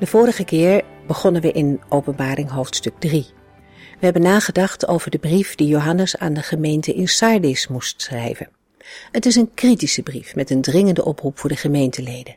De 0.00 0.06
vorige 0.06 0.44
keer 0.44 0.84
begonnen 1.06 1.42
we 1.42 1.52
in 1.52 1.80
Openbaring 1.88 2.50
hoofdstuk 2.50 2.94
3. 2.98 3.26
We 3.98 4.04
hebben 4.04 4.22
nagedacht 4.22 4.86
over 4.86 5.10
de 5.10 5.18
brief 5.18 5.54
die 5.54 5.68
Johannes 5.68 6.16
aan 6.16 6.32
de 6.32 6.42
gemeente 6.42 6.94
in 6.94 7.08
Sardis 7.08 7.68
moest 7.68 8.02
schrijven. 8.02 8.48
Het 9.12 9.26
is 9.26 9.36
een 9.36 9.54
kritische 9.54 10.02
brief 10.02 10.34
met 10.34 10.50
een 10.50 10.60
dringende 10.60 11.04
oproep 11.04 11.38
voor 11.38 11.48
de 11.48 11.56
gemeenteleden. 11.56 12.36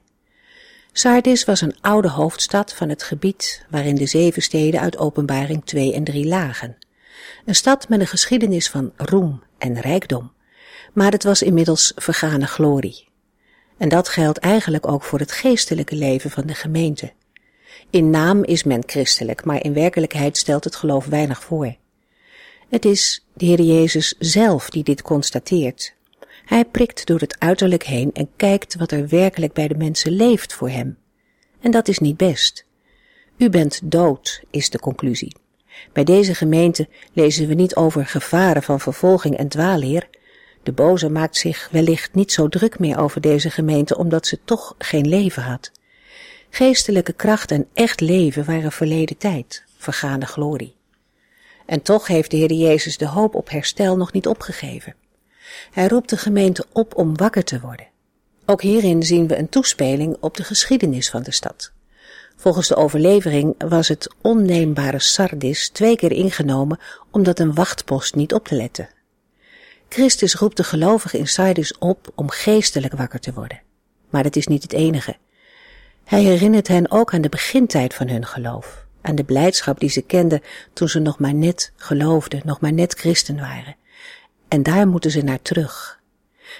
Sardis 0.91 1.45
was 1.45 1.61
een 1.61 1.75
oude 1.81 2.09
hoofdstad 2.09 2.73
van 2.73 2.89
het 2.89 3.03
gebied 3.03 3.65
waarin 3.69 3.95
de 3.95 4.05
zeven 4.05 4.41
steden 4.41 4.79
uit 4.79 4.97
Openbaring 4.97 5.65
2 5.65 5.93
en 5.93 6.03
3 6.03 6.27
lagen. 6.27 6.77
Een 7.45 7.55
stad 7.55 7.89
met 7.89 7.99
een 7.99 8.07
geschiedenis 8.07 8.69
van 8.69 8.91
roem 8.97 9.43
en 9.57 9.79
rijkdom, 9.79 10.31
maar 10.93 11.11
het 11.11 11.23
was 11.23 11.41
inmiddels 11.41 11.91
vergane 11.95 12.47
glorie. 12.47 13.07
En 13.77 13.89
dat 13.89 14.09
geldt 14.09 14.37
eigenlijk 14.37 14.87
ook 14.87 15.03
voor 15.03 15.19
het 15.19 15.31
geestelijke 15.31 15.95
leven 15.95 16.31
van 16.31 16.45
de 16.45 16.53
gemeente. 16.53 17.13
In 17.89 18.09
naam 18.09 18.43
is 18.43 18.63
men 18.63 18.83
christelijk, 18.85 19.45
maar 19.45 19.63
in 19.63 19.73
werkelijkheid 19.73 20.37
stelt 20.37 20.63
het 20.63 20.75
geloof 20.75 21.05
weinig 21.05 21.43
voor. 21.43 21.75
Het 22.69 22.85
is 22.85 23.25
de 23.33 23.45
Heer 23.45 23.61
Jezus 23.61 24.15
zelf 24.19 24.69
die 24.69 24.83
dit 24.83 25.01
constateert. 25.01 25.93
Hij 26.45 26.65
prikt 26.65 27.05
door 27.05 27.19
het 27.19 27.39
uiterlijk 27.39 27.83
heen 27.83 28.09
en 28.13 28.29
kijkt 28.35 28.75
wat 28.75 28.91
er 28.91 29.07
werkelijk 29.07 29.53
bij 29.53 29.67
de 29.67 29.77
mensen 29.77 30.11
leeft 30.11 30.53
voor 30.53 30.69
hem. 30.69 30.97
En 31.59 31.71
dat 31.71 31.87
is 31.87 31.99
niet 31.99 32.17
best. 32.17 32.65
U 33.37 33.49
bent 33.49 33.81
dood, 33.83 34.43
is 34.49 34.69
de 34.69 34.79
conclusie. 34.79 35.35
Bij 35.93 36.03
deze 36.03 36.35
gemeente 36.35 36.87
lezen 37.13 37.47
we 37.47 37.53
niet 37.53 37.75
over 37.75 38.05
gevaren 38.05 38.63
van 38.63 38.79
vervolging 38.79 39.37
en 39.37 39.47
dwaalleer. 39.47 40.09
De 40.63 40.71
boze 40.71 41.09
maakt 41.09 41.37
zich 41.37 41.69
wellicht 41.71 42.13
niet 42.13 42.31
zo 42.31 42.49
druk 42.49 42.79
meer 42.79 42.99
over 42.99 43.21
deze 43.21 43.49
gemeente 43.49 43.97
omdat 43.97 44.27
ze 44.27 44.39
toch 44.45 44.75
geen 44.77 45.07
leven 45.07 45.43
had. 45.43 45.71
Geestelijke 46.55 47.13
kracht 47.13 47.51
en 47.51 47.67
echt 47.73 47.99
leven 47.99 48.45
waren 48.45 48.71
verleden 48.71 49.17
tijd, 49.17 49.63
vergaande 49.77 50.25
glorie. 50.25 50.75
En 51.65 51.81
toch 51.81 52.07
heeft 52.07 52.31
de 52.31 52.37
Heer 52.37 52.51
Jezus 52.51 52.97
de 52.97 53.07
hoop 53.07 53.35
op 53.35 53.49
herstel 53.49 53.97
nog 53.97 54.11
niet 54.11 54.27
opgegeven. 54.27 54.95
Hij 55.71 55.87
roept 55.87 56.09
de 56.09 56.17
gemeente 56.17 56.65
op 56.71 56.95
om 56.95 57.17
wakker 57.17 57.43
te 57.43 57.59
worden. 57.59 57.87
Ook 58.45 58.61
hierin 58.61 59.03
zien 59.03 59.27
we 59.27 59.37
een 59.37 59.49
toespeling 59.49 60.17
op 60.19 60.37
de 60.37 60.43
geschiedenis 60.43 61.09
van 61.09 61.23
de 61.23 61.31
stad. 61.31 61.71
Volgens 62.35 62.67
de 62.67 62.75
overlevering 62.75 63.55
was 63.67 63.87
het 63.87 64.13
onneembare 64.21 64.99
Sardis 64.99 65.69
twee 65.69 65.95
keer 65.95 66.11
ingenomen 66.11 66.79
omdat 67.11 67.39
een 67.39 67.53
wachtpost 67.53 68.15
niet 68.15 68.33
op 68.33 68.47
te 68.47 68.55
letten. 68.55 68.89
Christus 69.89 70.35
roept 70.35 70.57
de 70.57 70.63
gelovigen 70.63 71.19
in 71.19 71.27
Sardis 71.27 71.77
op 71.77 72.11
om 72.15 72.29
geestelijk 72.29 72.93
wakker 72.93 73.19
te 73.19 73.33
worden. 73.33 73.61
Maar 74.09 74.23
het 74.23 74.35
is 74.35 74.47
niet 74.47 74.63
het 74.63 74.73
enige. 74.73 75.15
Hij 76.13 76.23
herinnert 76.23 76.67
hen 76.67 76.91
ook 76.91 77.13
aan 77.13 77.21
de 77.21 77.29
begintijd 77.29 77.93
van 77.93 78.07
hun 78.07 78.25
geloof, 78.25 78.85
aan 79.01 79.15
de 79.15 79.23
blijdschap 79.23 79.79
die 79.79 79.89
ze 79.89 80.01
kenden 80.01 80.41
toen 80.73 80.89
ze 80.89 80.99
nog 80.99 81.19
maar 81.19 81.33
net 81.33 81.71
geloofden, 81.75 82.41
nog 82.43 82.59
maar 82.59 82.73
net 82.73 82.93
christen 82.93 83.35
waren. 83.35 83.75
En 84.47 84.63
daar 84.63 84.87
moeten 84.87 85.11
ze 85.11 85.21
naar 85.21 85.41
terug. 85.41 85.99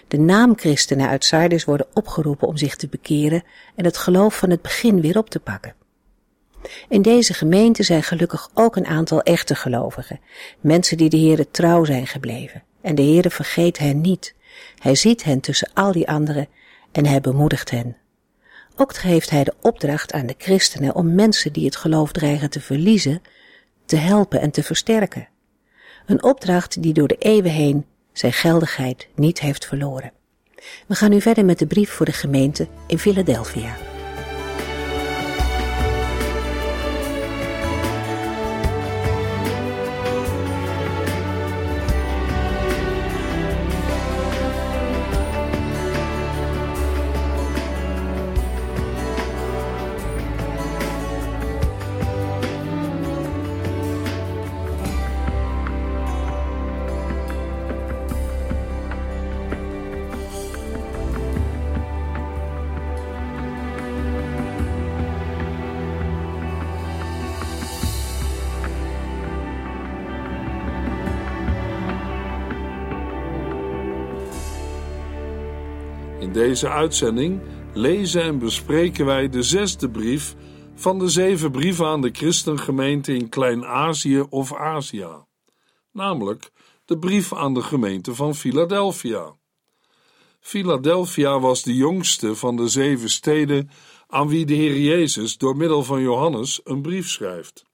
De 0.08 0.18
naamchristenen 0.18 1.08
uit 1.08 1.26
Sardis 1.26 1.66
worden 1.66 1.88
opgeroepen 1.94 2.48
om 2.48 2.58
zich 2.58 2.76
te 2.76 2.88
bekeren 2.88 3.44
en 3.76 3.86
het 3.86 3.98
geloof 3.98 4.38
van 4.38 4.50
het 4.50 4.62
begin 4.62 5.02
weer 5.02 5.18
op 5.18 5.30
te 5.30 5.40
pakken. 5.40 5.76
In 6.90 7.02
deze 7.02 7.34
gemeente 7.34 7.84
zijn 7.84 8.04
gelukkig 8.04 8.50
ook 8.54 8.76
een 8.76 8.88
aantal 8.88 9.22
echte 9.22 9.56
gelovigen, 9.56 10.20
mensen 10.60 10.98
die 10.98 11.10
de 11.10 11.20
Heere 11.20 11.52
trouw 11.52 11.84
zijn 11.84 12.08
gebleven. 12.08 12.64
En 12.82 12.96
de 12.96 13.04
Heere 13.04 13.30
vergeet 13.30 13.78
hen 13.78 14.02
niet. 14.02 14.36
Hij 14.78 14.96
ziet 14.96 15.24
hen 15.24 15.40
tussen 15.40 15.72
al 15.74 15.92
die 15.92 16.08
anderen 16.08 16.48
en 16.92 17.06
hij 17.06 17.22
bemoedigt 17.22 17.70
hen. 17.70 17.98
Ook 18.76 18.96
geeft 18.96 19.30
hij 19.30 19.44
de 19.44 19.54
opdracht 19.62 20.14
aan 20.14 20.26
de 20.26 20.36
christenen 20.38 20.96
om 20.96 21.16
mensen 21.16 21.54
die 21.54 21.66
het 21.66 21.76
geloof 21.76 22.12
dreigen 22.12 22.50
te 22.50 22.62
verliezen, 22.62 23.22
te 23.86 23.96
helpen 23.96 24.42
en 24.42 24.52
te 24.52 24.64
versterken. 24.64 25.28
Een 26.06 26.24
opdracht 26.24 26.82
die 26.82 26.94
door 26.94 27.08
de 27.08 27.18
eeuwen 27.18 27.52
heen 27.52 27.86
zijn 28.12 28.34
geldigheid 28.34 29.08
niet 29.16 29.40
heeft 29.40 29.66
verloren. 29.66 30.12
We 30.88 30.96
gaan 30.96 31.10
nu 31.10 31.22
verder 31.22 31.46
met 31.46 31.60
de 31.60 31.68
brief 31.68 31.90
voor 31.90 32.06
de 32.06 32.12
gemeente 32.12 32.68
in 32.88 33.00
Philadelphia. 33.00 33.93
Deze 76.54 76.70
uitzending 76.70 77.42
lezen 77.74 78.22
en 78.22 78.40
bespreken 78.40 79.06
wij 79.06 79.30
de 79.30 79.44
zesde 79.44 79.90
brief 79.90 80.36
van 80.76 81.00
de 81.00 81.10
zeven 81.10 81.52
brieven 81.52 81.86
aan 81.86 82.02
de 82.02 82.10
christengemeente 82.12 83.14
in 83.14 83.30
Klein-Azië 83.30 84.20
of 84.30 84.54
Azië, 84.56 85.08
namelijk 85.92 86.52
de 86.86 86.98
brief 86.98 87.34
aan 87.34 87.54
de 87.54 87.62
gemeente 87.62 88.16
van 88.16 88.36
Philadelphia. 88.36 89.36
Philadelphia 90.40 91.40
was 91.40 91.64
de 91.64 91.76
jongste 91.76 92.36
van 92.36 92.56
de 92.56 92.68
zeven 92.68 93.10
steden 93.10 93.70
aan 94.08 94.28
wie 94.28 94.46
de 94.46 94.54
Heer 94.54 94.80
Jezus 94.80 95.38
door 95.38 95.58
middel 95.58 95.84
van 95.84 96.02
Johannes 96.02 96.62
een 96.64 96.82
brief 96.82 97.10
schrijft. 97.10 97.66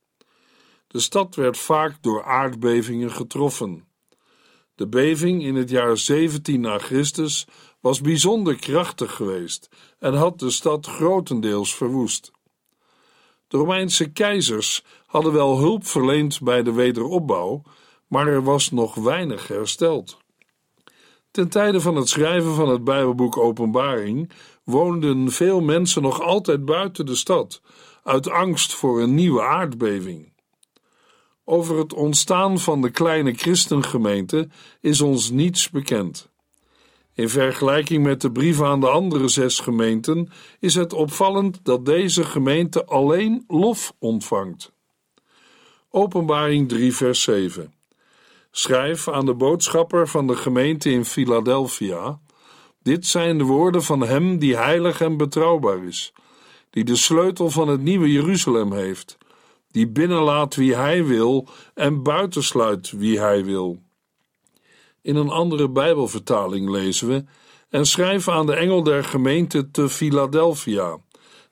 De 0.87 0.99
stad 0.99 1.35
werd 1.35 1.57
vaak 1.57 2.01
door 2.01 2.23
aardbevingen 2.23 3.11
getroffen. 3.11 3.87
De 4.75 4.87
beving 4.87 5.43
in 5.43 5.55
het 5.55 5.69
jaar 5.69 5.97
17 5.97 6.61
na 6.61 6.77
Christus 6.77 7.47
was 7.79 8.01
bijzonder 8.01 8.55
krachtig 8.55 9.15
geweest 9.15 9.69
en 9.99 10.13
had 10.13 10.39
de 10.39 10.49
stad 10.49 10.87
grotendeels 10.87 11.75
verwoest. 11.75 12.31
De 13.47 13.57
Romeinse 13.57 14.11
keizers 14.11 14.83
hadden 15.05 15.33
wel 15.33 15.57
hulp 15.57 15.85
verleend 15.85 16.41
bij 16.41 16.63
de 16.63 16.71
wederopbouw, 16.71 17.61
maar 18.07 18.27
er 18.27 18.43
was 18.43 18.71
nog 18.71 18.95
weinig 18.95 19.47
hersteld. 19.47 20.17
Ten 21.31 21.49
tijde 21.49 21.81
van 21.81 21.95
het 21.95 22.09
schrijven 22.09 22.55
van 22.55 22.69
het 22.69 22.83
Bijbelboek 22.83 23.37
Openbaring 23.37 24.31
woonden 24.63 25.31
veel 25.31 25.61
mensen 25.61 26.01
nog 26.01 26.21
altijd 26.21 26.65
buiten 26.65 27.05
de 27.05 27.15
stad, 27.15 27.61
uit 28.03 28.29
angst 28.29 28.73
voor 28.73 29.01
een 29.01 29.15
nieuwe 29.15 29.41
aardbeving. 29.41 30.33
Over 31.43 31.77
het 31.77 31.93
ontstaan 31.93 32.59
van 32.59 32.81
de 32.81 32.89
kleine 32.89 33.33
christengemeente 33.33 34.49
is 34.81 35.01
ons 35.01 35.29
niets 35.29 35.69
bekend. 35.69 36.29
In 37.19 37.29
vergelijking 37.29 38.03
met 38.03 38.21
de 38.21 38.31
brieven 38.31 38.65
aan 38.65 38.79
de 38.79 38.89
andere 38.89 39.27
zes 39.27 39.59
gemeenten 39.59 40.29
is 40.59 40.75
het 40.75 40.93
opvallend 40.93 41.59
dat 41.63 41.85
deze 41.85 42.23
gemeente 42.23 42.85
alleen 42.85 43.43
lof 43.47 43.93
ontvangt. 43.97 44.71
Openbaring 45.89 46.69
3, 46.69 46.95
vers 46.95 47.21
7. 47.21 47.73
Schrijf 48.51 49.07
aan 49.07 49.25
de 49.25 49.33
boodschapper 49.33 50.07
van 50.07 50.27
de 50.27 50.35
gemeente 50.35 50.91
in 50.91 51.05
Philadelphia: 51.05 52.19
Dit 52.83 53.05
zijn 53.05 53.37
de 53.37 53.43
woorden 53.43 53.83
van 53.83 54.01
hem 54.01 54.37
die 54.37 54.55
heilig 54.55 55.01
en 55.01 55.17
betrouwbaar 55.17 55.83
is, 55.83 56.13
die 56.69 56.83
de 56.83 56.95
sleutel 56.95 57.49
van 57.49 57.67
het 57.67 57.81
nieuwe 57.81 58.11
Jeruzalem 58.11 58.73
heeft, 58.73 59.17
die 59.71 59.87
binnenlaat 59.87 60.55
wie 60.55 60.75
hij 60.75 61.05
wil 61.05 61.47
en 61.73 62.03
buitensluit 62.03 62.91
wie 62.91 63.19
hij 63.19 63.45
wil. 63.45 63.79
In 65.01 65.15
een 65.15 65.29
andere 65.29 65.69
Bijbelvertaling 65.69 66.69
lezen 66.69 67.07
we: 67.07 67.23
En 67.69 67.85
schrijf 67.85 68.27
aan 68.27 68.45
de 68.45 68.55
engel 68.55 68.83
der 68.83 69.03
gemeente 69.03 69.71
te 69.71 69.89
Philadelphia. 69.89 70.97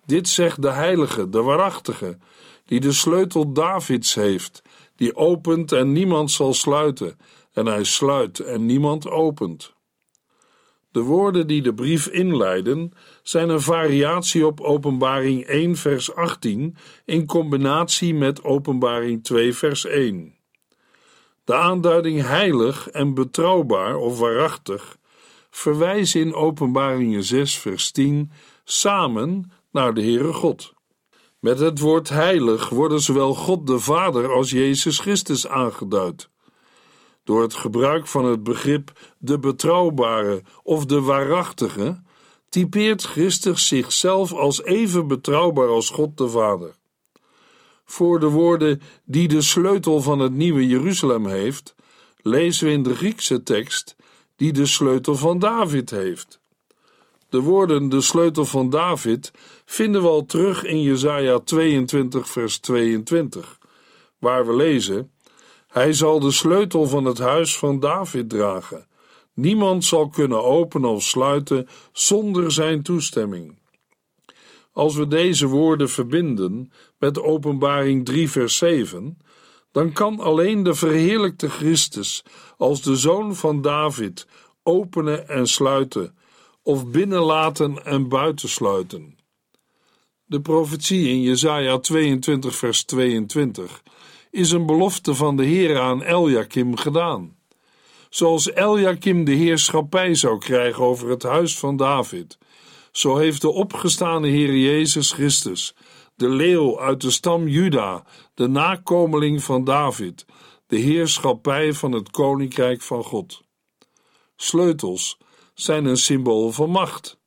Dit 0.05 0.27
zegt 0.27 0.61
de 0.61 0.71
heilige, 0.71 1.29
de 1.29 1.41
waarachtige, 1.41 2.17
die 2.65 2.79
de 2.79 2.91
sleutel 2.91 3.53
Davids 3.53 4.15
heeft, 4.15 4.61
die 4.95 5.15
opent 5.15 5.71
en 5.71 5.91
niemand 5.91 6.31
zal 6.31 6.53
sluiten, 6.53 7.17
en 7.53 7.65
hij 7.65 7.83
sluit 7.83 8.39
en 8.39 8.65
niemand 8.65 9.09
opent. 9.09 9.75
De 10.91 11.01
woorden 11.01 11.47
die 11.47 11.61
de 11.61 11.73
brief 11.73 12.07
inleiden 12.07 12.91
zijn 13.23 13.49
een 13.49 13.61
variatie 13.61 14.45
op 14.45 14.61
Openbaring 14.61 15.43
1 15.45 15.75
vers 15.75 16.15
18 16.15 16.75
in 17.05 17.25
combinatie 17.25 18.13
met 18.13 18.43
Openbaring 18.43 19.23
2 19.23 19.53
vers 19.53 19.85
1. 19.85 20.36
De 21.47 21.55
aanduiding 21.55 22.21
heilig 22.21 22.89
en 22.89 23.13
betrouwbaar 23.13 23.95
of 23.95 24.19
waarachtig 24.19 24.97
verwijzen 25.49 26.21
in 26.21 26.33
Openbaringen 26.33 27.23
6 27.23 27.57
vers 27.57 27.91
10 27.91 28.31
samen 28.63 29.51
naar 29.71 29.93
de 29.93 30.01
Heere 30.01 30.33
God. 30.33 30.73
Met 31.39 31.59
het 31.59 31.79
woord 31.79 32.09
heilig 32.09 32.69
worden 32.69 33.01
zowel 33.01 33.33
God 33.33 33.67
de 33.67 33.79
Vader 33.79 34.31
als 34.31 34.51
Jezus 34.51 34.99
Christus 34.99 35.47
aangeduid. 35.47 36.29
Door 37.23 37.41
het 37.41 37.53
gebruik 37.53 38.07
van 38.07 38.25
het 38.25 38.43
begrip 38.43 38.91
de 39.17 39.39
betrouwbare 39.39 40.43
of 40.63 40.85
de 40.85 41.01
waarachtige 41.01 42.01
typeert 42.49 43.03
Christus 43.03 43.67
zichzelf 43.67 44.33
als 44.33 44.63
even 44.63 45.07
betrouwbaar 45.07 45.67
als 45.67 45.89
God 45.89 46.17
de 46.17 46.29
Vader. 46.29 46.76
Voor 47.89 48.19
de 48.19 48.29
woorden 48.29 48.81
die 49.03 49.27
de 49.27 49.41
sleutel 49.41 50.01
van 50.01 50.19
het 50.19 50.33
nieuwe 50.33 50.67
Jeruzalem 50.67 51.25
heeft, 51.25 51.75
lezen 52.21 52.67
we 52.67 52.73
in 52.73 52.83
de 52.83 52.95
Griekse 52.95 53.43
tekst 53.43 53.95
die 54.35 54.53
de 54.53 54.65
sleutel 54.65 55.15
van 55.15 55.39
David 55.39 55.89
heeft. 55.89 56.39
De 57.29 57.41
woorden 57.41 57.89
de 57.89 58.01
sleutel 58.01 58.45
van 58.45 58.69
David 58.69 59.31
vinden 59.65 60.01
we 60.01 60.07
al 60.07 60.25
terug 60.25 60.63
in 60.63 60.81
Jesaja 60.81 61.39
22 61.39 62.29
vers 62.29 62.57
22, 62.57 63.57
waar 64.19 64.47
we 64.47 64.55
lezen: 64.55 65.11
Hij 65.67 65.93
zal 65.93 66.19
de 66.19 66.31
sleutel 66.31 66.87
van 66.87 67.05
het 67.05 67.17
huis 67.17 67.57
van 67.57 67.79
David 67.79 68.29
dragen. 68.29 68.87
Niemand 69.33 69.85
zal 69.85 70.09
kunnen 70.09 70.43
openen 70.43 70.89
of 70.89 71.03
sluiten 71.03 71.67
zonder 71.91 72.51
zijn 72.51 72.83
toestemming. 72.83 73.57
Als 74.77 74.95
we 74.95 75.07
deze 75.07 75.47
woorden 75.47 75.89
verbinden 75.89 76.71
met 76.97 77.21
Openbaring 77.21 78.05
3 78.05 78.29
vers 78.29 78.57
7, 78.57 79.17
dan 79.71 79.91
kan 79.91 80.19
alleen 80.19 80.63
de 80.63 80.73
verheerlijkte 80.73 81.49
Christus 81.49 82.23
als 82.57 82.81
de 82.81 82.95
zoon 82.95 83.35
van 83.35 83.61
David 83.61 84.27
openen 84.63 85.27
en 85.29 85.47
sluiten 85.47 86.17
of 86.63 86.87
binnenlaten 86.87 87.85
en 87.85 88.09
buitensluiten. 88.09 89.17
De 90.25 90.41
profetie 90.41 91.09
in 91.09 91.21
Jesaja 91.21 91.77
22 91.77 92.55
vers 92.55 92.83
22 92.83 93.83
is 94.31 94.51
een 94.51 94.65
belofte 94.65 95.15
van 95.15 95.37
de 95.37 95.45
Heer 95.45 95.79
aan 95.79 96.03
Eljakim 96.03 96.75
gedaan. 96.75 97.37
Zoals 98.09 98.51
Eljakim 98.51 99.25
de 99.25 99.33
heerschappij 99.33 100.15
zou 100.15 100.37
krijgen 100.37 100.83
over 100.83 101.09
het 101.09 101.23
huis 101.23 101.59
van 101.59 101.77
David, 101.77 102.37
zo 102.97 103.17
heeft 103.17 103.41
de 103.41 103.49
opgestane 103.51 104.27
Heer 104.27 104.57
Jezus 104.57 105.11
Christus, 105.11 105.75
de 106.15 106.29
leeuw 106.29 106.79
uit 106.79 107.01
de 107.01 107.11
stam 107.11 107.47
Juda, 107.47 108.03
de 108.33 108.47
nakomeling 108.47 109.43
van 109.43 109.63
David, 109.63 110.25
de 110.67 110.77
heerschappij 110.77 111.73
van 111.73 111.91
het 111.91 112.11
koninkrijk 112.11 112.81
van 112.81 113.03
God. 113.03 113.41
Sleutels 114.35 115.17
zijn 115.53 115.85
een 115.85 115.97
symbool 115.97 116.51
van 116.51 116.69
macht. 116.69 117.19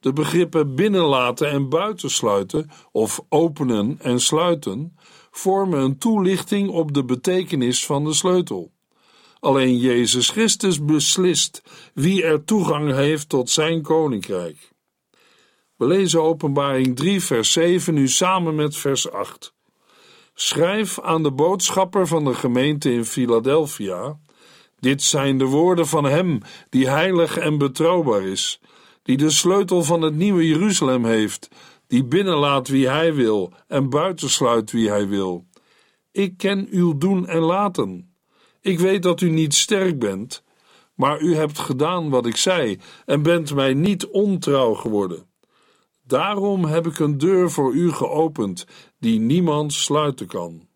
De 0.00 0.12
begrippen 0.12 0.74
binnenlaten 0.74 1.50
en 1.50 1.68
buitensluiten, 1.68 2.70
of 2.92 3.20
openen 3.28 3.96
en 4.00 4.20
sluiten, 4.20 4.96
vormen 5.30 5.80
een 5.80 5.98
toelichting 5.98 6.68
op 6.68 6.94
de 6.94 7.04
betekenis 7.04 7.86
van 7.86 8.04
de 8.04 8.12
sleutel. 8.12 8.72
Alleen 9.40 9.78
Jezus 9.78 10.30
Christus 10.30 10.84
beslist 10.84 11.62
wie 11.94 12.22
er 12.22 12.44
toegang 12.44 12.92
heeft 12.92 13.28
tot 13.28 13.50
zijn 13.50 13.82
koninkrijk. 13.82 14.72
We 15.76 15.86
lezen 15.86 16.22
Openbaring 16.22 16.96
3, 16.96 17.20
vers 17.20 17.52
7 17.52 17.94
nu 17.94 18.08
samen 18.08 18.54
met 18.54 18.76
vers 18.76 19.10
8. 19.10 19.54
Schrijf 20.34 21.00
aan 21.00 21.22
de 21.22 21.32
boodschapper 21.32 22.06
van 22.06 22.24
de 22.24 22.34
gemeente 22.34 22.92
in 22.92 23.04
Philadelphia 23.04 24.18
dit 24.84 25.02
zijn 25.02 25.38
de 25.38 25.44
woorden 25.44 25.86
van 25.86 26.04
Hem 26.04 26.40
die 26.70 26.88
heilig 26.88 27.36
en 27.36 27.58
betrouwbaar 27.58 28.22
is, 28.22 28.60
die 29.02 29.16
de 29.16 29.30
sleutel 29.30 29.82
van 29.82 30.02
het 30.02 30.14
nieuwe 30.14 30.46
Jeruzalem 30.46 31.04
heeft, 31.04 31.48
die 31.86 32.04
binnenlaat 32.04 32.68
wie 32.68 32.88
Hij 32.88 33.14
wil 33.14 33.52
en 33.68 33.90
buitensluit 33.90 34.70
wie 34.70 34.88
Hij 34.88 35.08
wil. 35.08 35.46
Ik 36.12 36.36
ken 36.36 36.66
uw 36.70 36.98
doen 36.98 37.26
en 37.26 37.40
laten. 37.40 38.14
Ik 38.60 38.78
weet 38.78 39.02
dat 39.02 39.20
u 39.20 39.30
niet 39.30 39.54
sterk 39.54 39.98
bent, 39.98 40.42
maar 40.94 41.20
u 41.20 41.34
hebt 41.34 41.58
gedaan 41.58 42.10
wat 42.10 42.26
ik 42.26 42.36
zei 42.36 42.78
en 43.04 43.22
bent 43.22 43.54
mij 43.54 43.74
niet 43.74 44.06
ontrouw 44.06 44.74
geworden. 44.74 45.26
Daarom 46.06 46.64
heb 46.64 46.86
ik 46.86 46.98
een 46.98 47.18
deur 47.18 47.50
voor 47.50 47.72
u 47.74 47.92
geopend 47.92 48.66
die 48.98 49.20
niemand 49.20 49.72
sluiten 49.72 50.26
kan. 50.26 50.68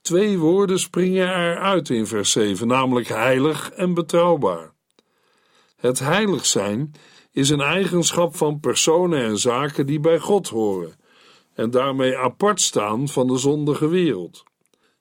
Twee 0.00 0.38
woorden 0.38 0.78
springen 0.78 1.28
eruit 1.28 1.90
in 1.90 2.06
vers 2.06 2.30
7, 2.30 2.66
namelijk 2.66 3.08
heilig 3.08 3.70
en 3.70 3.94
betrouwbaar. 3.94 4.72
Het 5.76 5.98
heilig 5.98 6.46
zijn 6.46 6.92
is 7.32 7.50
een 7.50 7.60
eigenschap 7.60 8.36
van 8.36 8.60
personen 8.60 9.24
en 9.24 9.38
zaken 9.38 9.86
die 9.86 10.00
bij 10.00 10.18
God 10.18 10.48
horen 10.48 10.94
en 11.54 11.70
daarmee 11.70 12.18
apart 12.18 12.60
staan 12.60 13.08
van 13.08 13.26
de 13.26 13.36
zondige 13.36 13.88
wereld. 13.88 14.44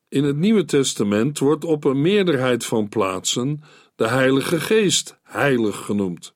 In 0.09 0.23
het 0.23 0.37
Nieuwe 0.37 0.65
Testament 0.65 1.39
wordt 1.39 1.65
op 1.65 1.83
een 1.83 2.01
meerderheid 2.01 2.65
van 2.65 2.89
plaatsen 2.89 3.61
de 3.95 4.07
Heilige 4.07 4.59
Geest 4.59 5.19
heilig 5.23 5.85
genoemd, 5.85 6.35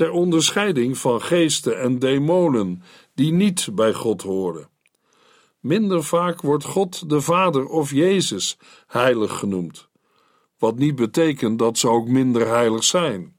ter 0.00 0.10
onderscheiding 0.10 0.98
van 0.98 1.22
geesten 1.22 1.80
en 1.80 1.98
demonen 1.98 2.82
die 3.14 3.32
niet 3.32 3.68
bij 3.72 3.92
God 3.92 4.22
horen. 4.22 4.68
Minder 5.58 6.04
vaak 6.04 6.40
wordt 6.40 6.64
God 6.64 7.08
de 7.08 7.20
Vader 7.20 7.66
of 7.66 7.90
Jezus 7.90 8.58
heilig 8.86 9.38
genoemd, 9.38 9.88
wat 10.58 10.78
niet 10.78 10.94
betekent 10.94 11.58
dat 11.58 11.78
ze 11.78 11.88
ook 11.88 12.08
minder 12.08 12.48
heilig 12.48 12.84
zijn. 12.84 13.36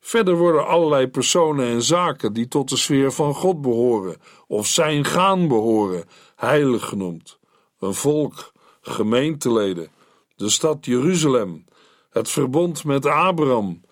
Verder 0.00 0.36
worden 0.36 0.66
allerlei 0.66 1.08
personen 1.08 1.66
en 1.66 1.82
zaken 1.82 2.32
die 2.32 2.48
tot 2.48 2.68
de 2.68 2.76
sfeer 2.76 3.12
van 3.12 3.34
God 3.34 3.60
behoren 3.60 4.16
of 4.46 4.66
zijn 4.66 5.04
gaan 5.04 5.48
behoren, 5.48 6.04
heilig 6.36 6.88
genoemd. 6.88 7.38
Een 7.78 7.94
volk, 7.94 8.52
gemeenteleden, 8.80 9.88
de 10.36 10.48
stad 10.48 10.84
Jeruzalem, 10.84 11.64
het 12.10 12.30
verbond 12.30 12.84
met 12.84 13.06
Abraham, 13.06 13.83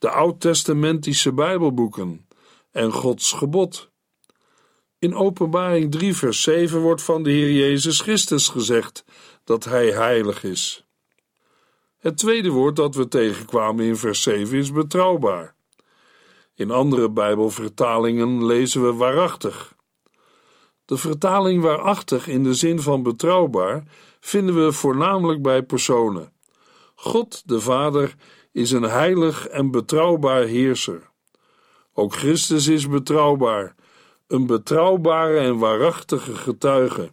de 0.00 0.10
oud-testamentische 0.10 1.32
Bijbelboeken 1.32 2.26
en 2.70 2.92
Gods 2.92 3.32
gebod. 3.32 3.90
In 4.98 5.14
Openbaring 5.14 5.90
3, 5.90 6.14
vers 6.14 6.42
7 6.42 6.80
wordt 6.80 7.02
van 7.02 7.22
de 7.22 7.30
Heer 7.30 7.52
Jezus 7.52 8.00
Christus 8.00 8.48
gezegd 8.48 9.04
dat 9.44 9.64
Hij 9.64 9.90
heilig 9.90 10.44
is. 10.44 10.84
Het 11.98 12.16
tweede 12.16 12.50
woord 12.50 12.76
dat 12.76 12.94
we 12.94 13.08
tegenkwamen 13.08 13.84
in 13.84 13.96
vers 13.96 14.22
7 14.22 14.58
is 14.58 14.72
betrouwbaar. 14.72 15.54
In 16.54 16.70
andere 16.70 17.10
Bijbelvertalingen 17.10 18.46
lezen 18.46 18.82
we 18.82 18.92
waarachtig. 18.92 19.74
De 20.84 20.96
vertaling 20.96 21.62
waarachtig 21.62 22.26
in 22.26 22.42
de 22.42 22.54
zin 22.54 22.80
van 22.80 23.02
betrouwbaar 23.02 23.84
vinden 24.20 24.64
we 24.64 24.72
voornamelijk 24.72 25.42
bij 25.42 25.62
personen. 25.62 26.32
God 26.94 27.42
de 27.48 27.60
Vader 27.60 28.14
is 28.52 28.70
een 28.70 28.82
heilig 28.82 29.46
en 29.46 29.70
betrouwbaar 29.70 30.42
heerser. 30.42 31.10
Ook 31.92 32.14
Christus 32.14 32.66
is 32.66 32.88
betrouwbaar 32.88 33.74
een 34.30 34.46
betrouwbare 34.46 35.38
en 35.38 35.58
waarachtige 35.58 36.34
getuige, 36.34 37.10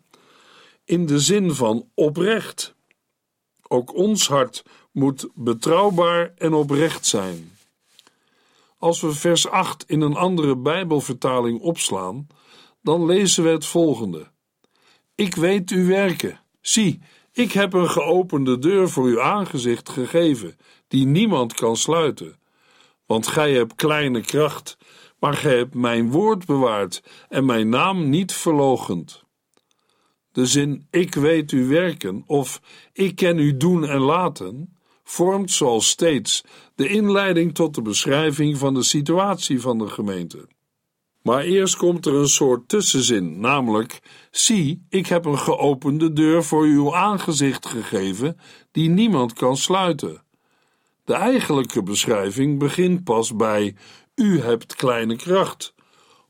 in 0.85 1.05
de 1.05 1.19
zin 1.19 1.51
van 1.51 1.89
oprecht. 1.93 2.75
Ook 3.67 3.95
ons 3.95 4.27
hart 4.27 4.63
moet 4.91 5.27
betrouwbaar 5.33 6.33
en 6.37 6.53
oprecht 6.53 7.05
zijn. 7.05 7.57
Als 8.77 9.01
we 9.01 9.11
vers 9.11 9.47
8 9.47 9.83
in 9.87 10.01
een 10.01 10.15
andere 10.15 10.57
Bijbelvertaling 10.57 11.59
opslaan, 11.59 12.27
dan 12.81 13.05
lezen 13.05 13.43
we 13.43 13.49
het 13.49 13.65
volgende: 13.65 14.27
Ik 15.15 15.35
weet 15.35 15.69
uw 15.69 15.87
werken. 15.87 16.39
Zie, 16.61 17.01
ik 17.37 17.51
heb 17.51 17.73
een 17.73 17.89
geopende 17.89 18.59
deur 18.59 18.89
voor 18.89 19.05
uw 19.05 19.21
aangezicht 19.21 19.89
gegeven, 19.89 20.57
die 20.87 21.05
niemand 21.05 21.53
kan 21.53 21.75
sluiten. 21.75 22.39
Want 23.05 23.27
gij 23.27 23.53
hebt 23.53 23.75
kleine 23.75 24.21
kracht 24.21 24.77
maar 25.19 25.33
gij 25.33 25.57
hebt 25.57 25.73
mijn 25.73 26.11
woord 26.11 26.45
bewaard 26.45 27.03
en 27.29 27.45
mijn 27.45 27.69
naam 27.69 28.09
niet 28.09 28.33
verlogend. 28.33 29.23
De 30.31 30.45
zin 30.45 30.87
ik 30.91 31.15
weet 31.15 31.51
u 31.51 31.67
werken 31.67 32.23
of 32.25 32.61
ik 32.93 33.15
ken 33.15 33.39
u 33.39 33.57
doen 33.57 33.85
en 33.85 33.99
laten 33.99 34.77
vormt 35.03 35.51
zoals 35.51 35.89
steeds 35.89 36.43
de 36.75 36.87
inleiding 36.87 37.55
tot 37.55 37.75
de 37.75 37.81
beschrijving 37.81 38.57
van 38.57 38.73
de 38.73 38.83
situatie 38.83 39.61
van 39.61 39.77
de 39.77 39.87
gemeente. 39.87 40.47
Maar 41.27 41.43
eerst 41.43 41.75
komt 41.75 42.05
er 42.05 42.13
een 42.13 42.27
soort 42.27 42.67
tussenzin, 42.69 43.39
namelijk: 43.39 43.99
Zie, 44.31 44.85
ik 44.89 45.07
heb 45.07 45.25
een 45.25 45.37
geopende 45.37 46.13
deur 46.13 46.43
voor 46.43 46.63
uw 46.63 46.95
aangezicht 46.95 47.65
gegeven, 47.65 48.39
die 48.71 48.89
niemand 48.89 49.33
kan 49.33 49.57
sluiten. 49.57 50.23
De 51.05 51.13
eigenlijke 51.13 51.83
beschrijving 51.83 52.59
begint 52.59 53.03
pas 53.03 53.35
bij: 53.35 53.75
U 54.15 54.41
hebt 54.41 54.75
kleine 54.75 55.15
kracht. 55.15 55.73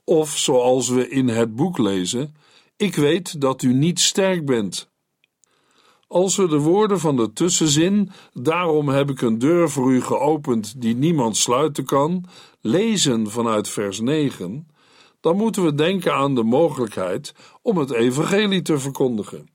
Of 0.03 0.37
zoals 0.37 0.89
we 0.89 1.09
in 1.09 1.27
het 1.27 1.55
boek 1.55 1.77
lezen: 1.77 2.35
Ik 2.77 2.95
weet 2.95 3.41
dat 3.41 3.61
u 3.61 3.73
niet 3.73 3.99
sterk 3.99 4.45
bent. 4.45 4.89
Als 6.07 6.35
we 6.35 6.47
de 6.47 6.59
woorden 6.59 6.99
van 6.99 7.15
de 7.15 7.33
tussenzin, 7.33 8.11
daarom 8.33 8.89
heb 8.89 9.09
ik 9.09 9.21
een 9.21 9.39
deur 9.39 9.69
voor 9.69 9.91
u 9.91 10.01
geopend 10.01 10.81
die 10.81 10.95
niemand 10.95 11.37
sluiten 11.37 11.85
kan, 11.85 12.25
lezen 12.61 13.29
vanuit 13.29 13.69
vers 13.69 13.99
9, 13.99 14.67
dan 15.19 15.37
moeten 15.37 15.63
we 15.63 15.73
denken 15.73 16.13
aan 16.13 16.35
de 16.35 16.43
mogelijkheid 16.43 17.33
om 17.61 17.77
het 17.77 17.91
evangelie 17.91 18.61
te 18.61 18.79
verkondigen. 18.79 19.49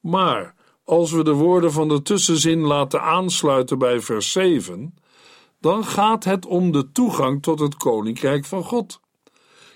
Maar 0.00 0.54
als 0.84 1.12
we 1.12 1.24
de 1.24 1.32
woorden 1.32 1.72
van 1.72 1.88
de 1.88 2.02
tussenzin 2.02 2.60
laten 2.60 3.02
aansluiten 3.02 3.78
bij 3.78 4.00
vers 4.00 4.32
7, 4.32 4.94
dan 5.60 5.84
gaat 5.84 6.24
het 6.24 6.46
om 6.46 6.72
de 6.72 6.92
toegang 6.92 7.42
tot 7.42 7.60
het 7.60 7.76
koninkrijk 7.76 8.44
van 8.44 8.64
God. 8.64 9.00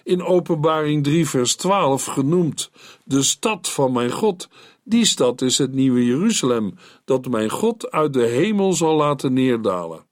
In 0.03 0.23
Openbaring 0.23 1.05
3, 1.05 1.29
vers 1.29 1.57
12 1.57 2.05
genoemd: 2.05 2.71
De 3.05 3.23
stad 3.23 3.69
van 3.69 3.93
mijn 3.93 4.11
God. 4.11 4.49
Die 4.85 5.05
stad 5.05 5.43
is 5.43 5.59
het 5.59 5.73
nieuwe 5.73 6.05
Jeruzalem, 6.05 6.75
dat 7.05 7.29
mijn 7.29 7.51
God 7.51 7.91
uit 7.91 8.13
de 8.13 8.27
hemel 8.27 8.73
zal 8.73 8.97
laten 8.97 9.33
neerdalen. 9.33 10.07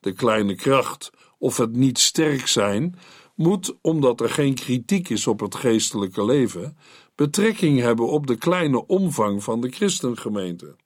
De 0.00 0.12
kleine 0.12 0.54
kracht, 0.54 1.10
of 1.38 1.56
het 1.56 1.72
niet 1.72 1.98
sterk 1.98 2.46
zijn, 2.46 2.98
moet, 3.36 3.76
omdat 3.80 4.20
er 4.20 4.30
geen 4.30 4.54
kritiek 4.54 5.08
is 5.08 5.26
op 5.26 5.40
het 5.40 5.54
geestelijke 5.54 6.24
leven, 6.24 6.76
betrekking 7.14 7.80
hebben 7.80 8.08
op 8.08 8.26
de 8.26 8.36
kleine 8.36 8.86
omvang 8.86 9.42
van 9.42 9.60
de 9.60 9.68
christengemeente. 9.68 10.76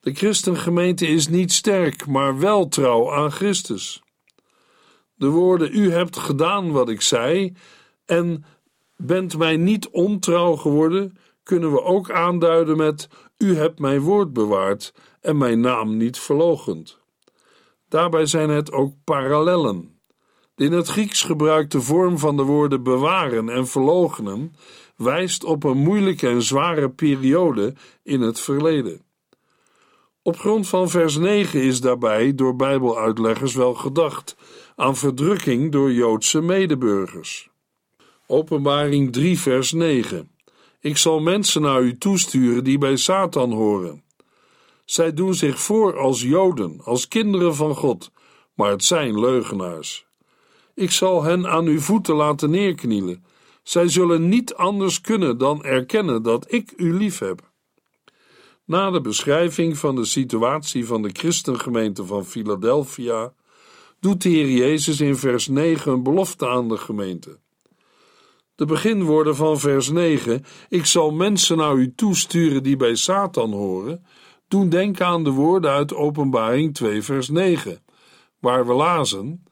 De 0.00 0.14
christengemeente 0.14 1.06
is 1.06 1.28
niet 1.28 1.52
sterk, 1.52 2.06
maar 2.06 2.38
wel 2.38 2.68
trouw 2.68 3.12
aan 3.12 3.32
Christus. 3.32 4.02
De 5.14 5.28
woorden: 5.28 5.76
U 5.76 5.90
hebt 5.90 6.16
gedaan 6.16 6.70
wat 6.70 6.88
ik 6.88 7.00
zei 7.00 7.52
en 8.04 8.44
bent 8.96 9.36
mij 9.36 9.56
niet 9.56 9.88
ontrouw 9.88 10.56
geworden, 10.56 11.18
kunnen 11.42 11.72
we 11.72 11.82
ook 11.82 12.10
aanduiden 12.10 12.76
met: 12.76 13.08
U 13.38 13.56
hebt 13.56 13.78
mijn 13.78 14.00
woord 14.00 14.32
bewaard 14.32 14.94
en 15.20 15.36
mijn 15.36 15.60
naam 15.60 15.96
niet 15.96 16.18
verlogend. 16.18 16.98
Daarbij 17.88 18.26
zijn 18.26 18.48
het 18.48 18.72
ook 18.72 18.94
parallellen. 19.04 19.93
De 20.54 20.64
in 20.64 20.72
het 20.72 20.88
Grieks 20.88 21.22
gebruikte 21.22 21.80
vorm 21.80 22.18
van 22.18 22.36
de 22.36 22.42
woorden 22.42 22.82
bewaren 22.82 23.48
en 23.48 23.66
verloochenen 23.66 24.54
wijst 24.96 25.44
op 25.44 25.64
een 25.64 25.78
moeilijke 25.78 26.28
en 26.28 26.42
zware 26.42 26.90
periode 26.90 27.74
in 28.02 28.20
het 28.20 28.40
verleden. 28.40 29.02
Op 30.22 30.38
grond 30.38 30.68
van 30.68 30.88
vers 30.88 31.16
9 31.16 31.62
is 31.62 31.80
daarbij 31.80 32.34
door 32.34 32.56
Bijbeluitleggers 32.56 33.54
wel 33.54 33.74
gedacht 33.74 34.36
aan 34.76 34.96
verdrukking 34.96 35.72
door 35.72 35.92
Joodse 35.92 36.40
medeburgers. 36.40 37.50
Openbaring 38.26 39.12
3, 39.12 39.38
vers 39.38 39.72
9. 39.72 40.30
Ik 40.80 40.96
zal 40.96 41.20
mensen 41.20 41.62
naar 41.62 41.82
u 41.82 41.98
toesturen 41.98 42.64
die 42.64 42.78
bij 42.78 42.96
Satan 42.96 43.52
horen. 43.52 44.02
Zij 44.84 45.12
doen 45.12 45.34
zich 45.34 45.60
voor 45.60 45.98
als 45.98 46.22
Joden, 46.22 46.80
als 46.84 47.08
kinderen 47.08 47.54
van 47.54 47.74
God, 47.74 48.10
maar 48.54 48.70
het 48.70 48.84
zijn 48.84 49.20
leugenaars. 49.20 50.06
Ik 50.74 50.90
zal 50.90 51.22
hen 51.22 51.46
aan 51.46 51.66
uw 51.66 51.80
voeten 51.80 52.14
laten 52.14 52.50
neerknielen. 52.50 53.24
Zij 53.62 53.88
zullen 53.88 54.28
niet 54.28 54.54
anders 54.54 55.00
kunnen 55.00 55.38
dan 55.38 55.64
erkennen 55.64 56.22
dat 56.22 56.52
ik 56.52 56.72
u 56.76 56.94
lief 56.94 57.18
heb. 57.18 57.52
Na 58.64 58.90
de 58.90 59.00
beschrijving 59.00 59.78
van 59.78 59.94
de 59.94 60.04
situatie 60.04 60.86
van 60.86 61.02
de 61.02 61.10
christengemeente 61.12 62.04
van 62.04 62.24
Philadelphia 62.24 63.32
doet 64.00 64.22
de 64.22 64.28
Heer 64.28 64.50
Jezus 64.50 65.00
in 65.00 65.16
vers 65.16 65.48
9 65.48 65.92
een 65.92 66.02
belofte 66.02 66.48
aan 66.48 66.68
de 66.68 66.76
gemeente. 66.76 67.38
De 68.54 68.64
beginwoorden 68.64 69.36
van 69.36 69.58
vers 69.58 69.88
9: 69.88 70.44
Ik 70.68 70.86
zal 70.86 71.10
mensen 71.10 71.56
naar 71.56 71.74
u 71.74 71.94
toesturen 71.94 72.62
die 72.62 72.76
bij 72.76 72.94
Satan 72.94 73.52
horen, 73.52 74.06
doen 74.48 74.68
denken 74.68 75.06
aan 75.06 75.24
de 75.24 75.30
woorden 75.30 75.70
uit 75.70 75.94
Openbaring 75.94 76.74
2, 76.74 77.02
vers 77.02 77.28
9, 77.28 77.82
waar 78.38 78.66
we 78.66 78.72
lazen: 78.72 79.44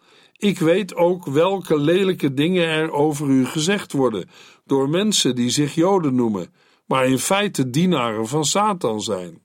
ik 0.42 0.58
weet 0.58 0.94
ook 0.94 1.26
welke 1.26 1.78
lelijke 1.78 2.34
dingen 2.34 2.66
er 2.66 2.92
over 2.92 3.28
u 3.28 3.46
gezegd 3.46 3.92
worden 3.92 4.30
door 4.64 4.88
mensen 4.88 5.34
die 5.34 5.50
zich 5.50 5.74
Joden 5.74 6.14
noemen, 6.14 6.54
maar 6.86 7.06
in 7.06 7.18
feite 7.18 7.70
dienaren 7.70 8.28
van 8.28 8.44
Satan 8.44 9.00
zijn. 9.00 9.42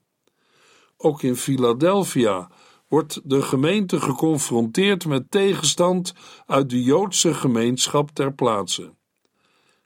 Ook 0.98 1.24
in 1.24 1.36
Philadelphia 1.36 2.50
wordt 2.88 3.22
de 3.24 3.42
gemeente 3.42 4.00
geconfronteerd 4.00 5.06
met 5.06 5.32
tegenstand 5.32 6.14
uit 6.46 6.70
de 6.70 6.84
Joodse 6.84 7.34
gemeenschap 7.34 8.10
ter 8.12 8.34
plaatse. 8.34 8.94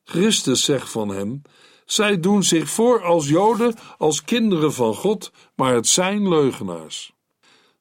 Christus 0.03 0.63
zegt 0.63 0.89
van 0.89 1.09
hen: 1.09 1.41
Zij 1.85 2.19
doen 2.19 2.43
zich 2.43 2.69
voor 2.69 3.03
als 3.03 3.27
Joden, 3.27 3.75
als 3.97 4.23
kinderen 4.23 4.73
van 4.73 4.93
God, 4.93 5.31
maar 5.55 5.73
het 5.73 5.87
zijn 5.87 6.29
leugenaars. 6.29 7.13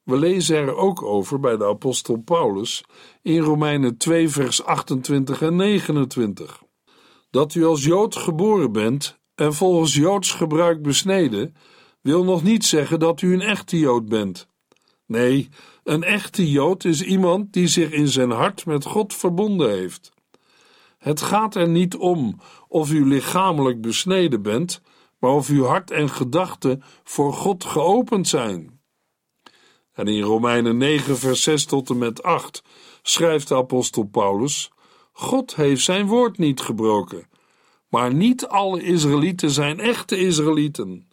We 0.03 0.17
lezen 0.17 0.57
er 0.57 0.77
ook 0.77 1.03
over 1.03 1.41
bij 1.41 1.57
de 1.57 1.67
apostel 1.67 2.17
Paulus 2.17 2.85
in 3.23 3.39
Romeinen 3.39 3.97
2, 3.97 4.29
vers 4.29 4.65
28 4.65 5.43
en 5.43 5.57
29. 5.57 6.63
Dat 7.31 7.55
u 7.55 7.65
als 7.65 7.85
Jood 7.85 8.17
geboren 8.17 8.73
bent 8.73 9.19
en 9.35 9.55
volgens 9.55 9.95
Joods 9.95 10.33
gebruik 10.33 10.83
besneden, 10.83 11.55
wil 12.01 12.25
nog 12.25 12.43
niet 12.43 12.65
zeggen 12.65 12.99
dat 12.99 13.23
u 13.23 13.33
een 13.33 13.41
echte 13.41 13.79
Jood 13.79 14.09
bent. 14.09 14.49
Nee, 15.07 15.49
een 15.85 16.03
echte 16.03 16.51
Jood 16.51 16.85
is 16.85 17.03
iemand 17.03 17.53
die 17.53 17.67
zich 17.67 17.91
in 17.91 18.09
zijn 18.09 18.31
hart 18.31 18.67
met 18.67 18.85
God 18.85 19.15
verbonden 19.15 19.71
heeft. 19.71 20.13
Het 20.99 21.21
gaat 21.23 21.55
er 21.55 21.69
niet 21.69 21.97
om 21.97 22.41
of 22.69 22.93
u 22.93 23.07
lichamelijk 23.07 23.81
besneden 23.81 24.43
bent, 24.43 24.81
maar 25.19 25.31
of 25.31 25.49
uw 25.49 25.65
hart 25.65 25.91
en 25.91 26.09
gedachten 26.09 26.83
voor 27.05 27.33
God 27.33 27.65
geopend 27.65 28.29
zijn. 28.29 28.80
En 30.01 30.09
in 30.09 30.23
Romeinen 30.23 30.77
9, 30.77 31.19
vers 31.19 31.43
6 31.43 31.65
tot 31.65 31.91
en 31.91 31.99
met 31.99 32.23
8 32.23 32.63
schrijft 33.03 33.49
de 33.49 33.55
apostel 33.55 34.03
Paulus: 34.03 34.71
God 35.13 35.57
heeft 35.57 35.83
zijn 35.83 36.07
woord 36.07 36.39
niet 36.39 36.61
gebroken. 36.61 37.29
Maar 37.89 38.15
niet 38.15 38.47
alle 38.47 38.83
Israëlieten 38.83 39.51
zijn 39.51 39.81
echte 39.81 40.17
Israëlieten. 40.17 41.09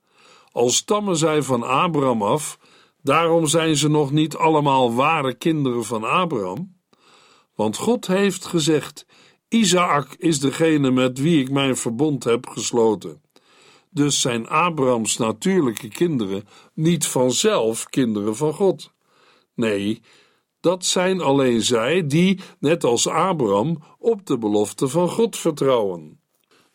Al 0.52 0.70
stammen 0.70 1.18
zij 1.18 1.42
van 1.42 1.64
Abraham 1.64 2.22
af, 2.22 2.60
daarom 3.02 3.48
zijn 3.48 3.76
ze 3.76 3.90
nog 3.90 4.12
niet 4.12 4.36
allemaal 4.36 4.94
ware 4.94 5.34
kinderen 5.34 5.86
van 5.86 6.04
Abraham. 6.04 6.76
Want 7.56 7.78
God 7.78 8.08
heeft 8.08 8.46
gezegd: 8.46 9.06
Isaac 9.48 10.16
is 10.18 10.40
degene 10.40 10.92
met 10.92 11.20
wie 11.20 11.42
ik 11.42 11.52
mijn 11.52 11.78
verbond 11.78 12.24
heb 12.24 12.48
gesloten. 12.48 13.22
Dus 13.98 14.22
zijn 14.22 14.48
Abrahams 14.48 15.18
natuurlijke 15.18 15.88
kinderen 15.88 16.48
niet 16.74 17.06
vanzelf 17.06 17.86
kinderen 17.86 18.36
van 18.36 18.54
God. 18.54 18.92
Nee, 19.56 20.02
dat 20.60 20.86
zijn 20.86 21.22
alleen 21.22 21.62
zij 21.62 22.08
die, 22.08 22.40
net 22.60 22.84
als 22.84 23.08
Abraham, 23.08 23.84
op 24.00 24.26
de 24.26 24.38
belofte 24.38 24.88
van 24.88 25.10
God 25.10 25.38
vertrouwen. 25.38 26.20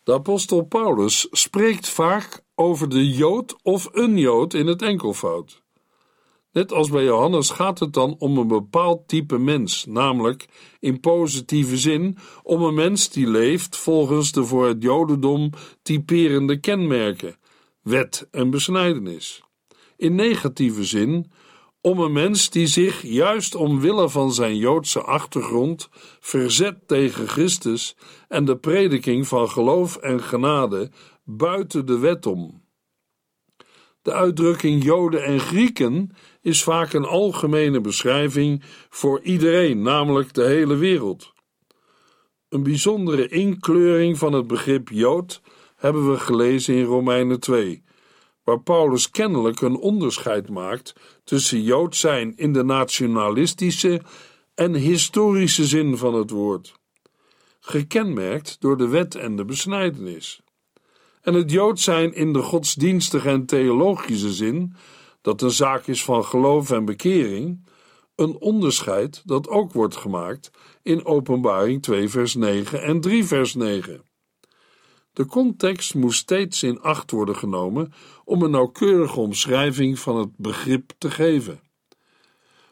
De 0.03 0.13
apostel 0.13 0.61
Paulus 0.61 1.27
spreekt 1.31 1.89
vaak 1.89 2.43
over 2.55 2.89
de 2.89 3.09
Jood 3.09 3.55
of 3.61 3.89
een 3.91 4.17
Jood 4.17 4.53
in 4.53 4.67
het 4.67 4.81
enkelvoud. 4.81 5.62
Net 6.53 6.71
als 6.71 6.89
bij 6.89 7.03
Johannes 7.03 7.49
gaat 7.49 7.79
het 7.79 7.93
dan 7.93 8.15
om 8.17 8.37
een 8.37 8.47
bepaald 8.47 9.07
type 9.07 9.37
mens, 9.37 9.85
namelijk 9.85 10.45
in 10.79 10.99
positieve 10.99 11.77
zin 11.77 12.17
om 12.43 12.63
een 12.63 12.73
mens 12.73 13.09
die 13.09 13.27
leeft 13.27 13.77
volgens 13.77 14.31
de 14.31 14.45
voor 14.45 14.67
het 14.67 14.83
Jodendom 14.83 15.49
typerende 15.81 16.59
kenmerken, 16.59 17.35
wet 17.81 18.27
en 18.31 18.49
besnijdenis. 18.49 19.43
In 19.97 20.15
negatieve 20.15 20.83
zin 20.83 21.31
om 21.81 21.99
een 21.99 22.11
mens 22.11 22.49
die 22.49 22.67
zich 22.67 23.01
juist 23.01 23.55
omwille 23.55 24.09
van 24.09 24.33
zijn 24.33 24.57
Joodse 24.57 25.01
achtergrond 25.01 25.89
verzet 26.19 26.87
tegen 26.87 27.27
Christus 27.27 27.95
en 28.27 28.45
de 28.45 28.57
prediking 28.57 29.27
van 29.27 29.49
geloof 29.49 29.95
en 29.95 30.23
genade 30.23 30.91
buiten 31.23 31.85
de 31.85 31.97
wet 31.97 32.25
om. 32.25 32.61
De 34.01 34.13
uitdrukking 34.13 34.83
Joden 34.83 35.23
en 35.23 35.39
Grieken 35.39 36.11
is 36.43 36.63
vaak 36.63 36.93
een 36.93 37.05
algemene 37.05 37.81
beschrijving 37.81 38.63
voor 38.89 39.21
iedereen, 39.21 39.81
namelijk 39.81 40.33
de 40.33 40.43
hele 40.43 40.75
wereld. 40.75 41.33
Een 42.49 42.63
bijzondere 42.63 43.27
inkleuring 43.27 44.17
van 44.17 44.33
het 44.33 44.47
begrip 44.47 44.89
Jood 44.89 45.41
hebben 45.75 46.11
we 46.11 46.19
gelezen 46.19 46.75
in 46.75 46.83
Romeinen 46.83 47.39
2, 47.39 47.83
waar 48.43 48.61
Paulus 48.61 49.09
kennelijk 49.09 49.61
een 49.61 49.75
onderscheid 49.75 50.49
maakt 50.49 50.93
tussen 51.23 51.61
Jood 51.61 51.95
zijn 51.95 52.33
in 52.35 52.53
de 52.53 52.63
nationalistische 52.63 54.01
en 54.55 54.73
historische 54.73 55.65
zin 55.65 55.97
van 55.97 56.13
het 56.13 56.29
woord. 56.29 56.73
gekenmerkt 57.59 58.55
door 58.59 58.77
de 58.77 58.87
wet 58.87 59.15
en 59.15 59.35
de 59.35 59.45
besnijdenis. 59.45 60.41
En 61.21 61.33
het 61.33 61.51
Jood 61.51 61.79
zijn 61.79 62.13
in 62.13 62.33
de 62.33 62.41
godsdienstige 62.41 63.29
en 63.29 63.45
theologische 63.45 64.33
zin, 64.33 64.75
dat 65.23 65.41
een 65.41 65.51
zaak 65.51 65.87
is 65.87 66.03
van 66.03 66.25
geloof 66.25 66.71
en 66.71 66.85
bekering, 66.85 67.65
een 68.15 68.37
onderscheid 68.39 69.21
dat 69.25 69.47
ook 69.47 69.73
wordt 69.73 69.95
gemaakt 69.95 70.51
in 70.81 71.05
Openbaring 71.05 71.81
2 71.81 72.09
vers 72.09 72.35
9 72.35 72.81
en 72.81 73.01
3 73.01 73.25
vers 73.25 73.55
9. 73.55 74.03
De 75.13 75.25
context 75.25 75.95
moest 75.95 76.19
steeds 76.19 76.63
in 76.63 76.81
acht 76.81 77.11
worden 77.11 77.35
genomen 77.35 77.93
om 78.25 78.41
een 78.41 78.51
nauwkeurige 78.51 79.19
omschrijving 79.19 79.99
van 79.99 80.17
het 80.17 80.37
begrip 80.37 80.91
te 80.97 81.11
geven. 81.11 81.61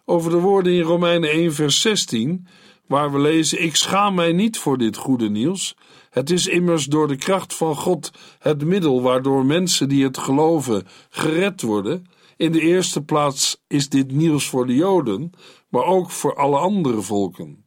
Over 0.05 0.31
de 0.31 0.39
woorden 0.39 0.74
in 0.74 0.81
Romeinen 0.81 1.29
1 1.29 1.53
vers 1.53 1.81
16, 1.81 2.48
waar 2.88 3.12
we 3.12 3.20
lezen: 3.20 3.63
Ik 3.63 3.75
schaam 3.75 4.15
mij 4.15 4.31
niet 4.31 4.58
voor 4.58 4.77
dit 4.77 4.98
goede 4.98 5.29
nieuws. 5.29 5.75
Het 6.10 6.29
is 6.29 6.48
immers 6.48 6.86
door 6.86 7.08
de 7.08 7.15
kracht 7.15 7.53
van 7.53 7.75
God 7.75 8.12
het 8.39 8.65
middel 8.65 9.01
waardoor 9.01 9.46
mensen 9.46 9.89
die 9.89 10.03
het 10.03 10.17
geloven 10.17 10.88
gered 11.10 11.62
worden. 11.62 12.05
In 12.42 12.52
de 12.52 12.62
eerste 12.62 13.04
plaats 13.04 13.64
is 13.68 13.90
dit 13.90 14.12
nieuws 14.12 14.48
voor 14.48 14.66
de 14.68 14.76
Joden, 14.76 15.32
maar 15.70 15.84
ook 15.84 16.12
voor 16.12 16.36
alle 16.36 16.58
andere 16.58 17.02
volken. 17.02 17.66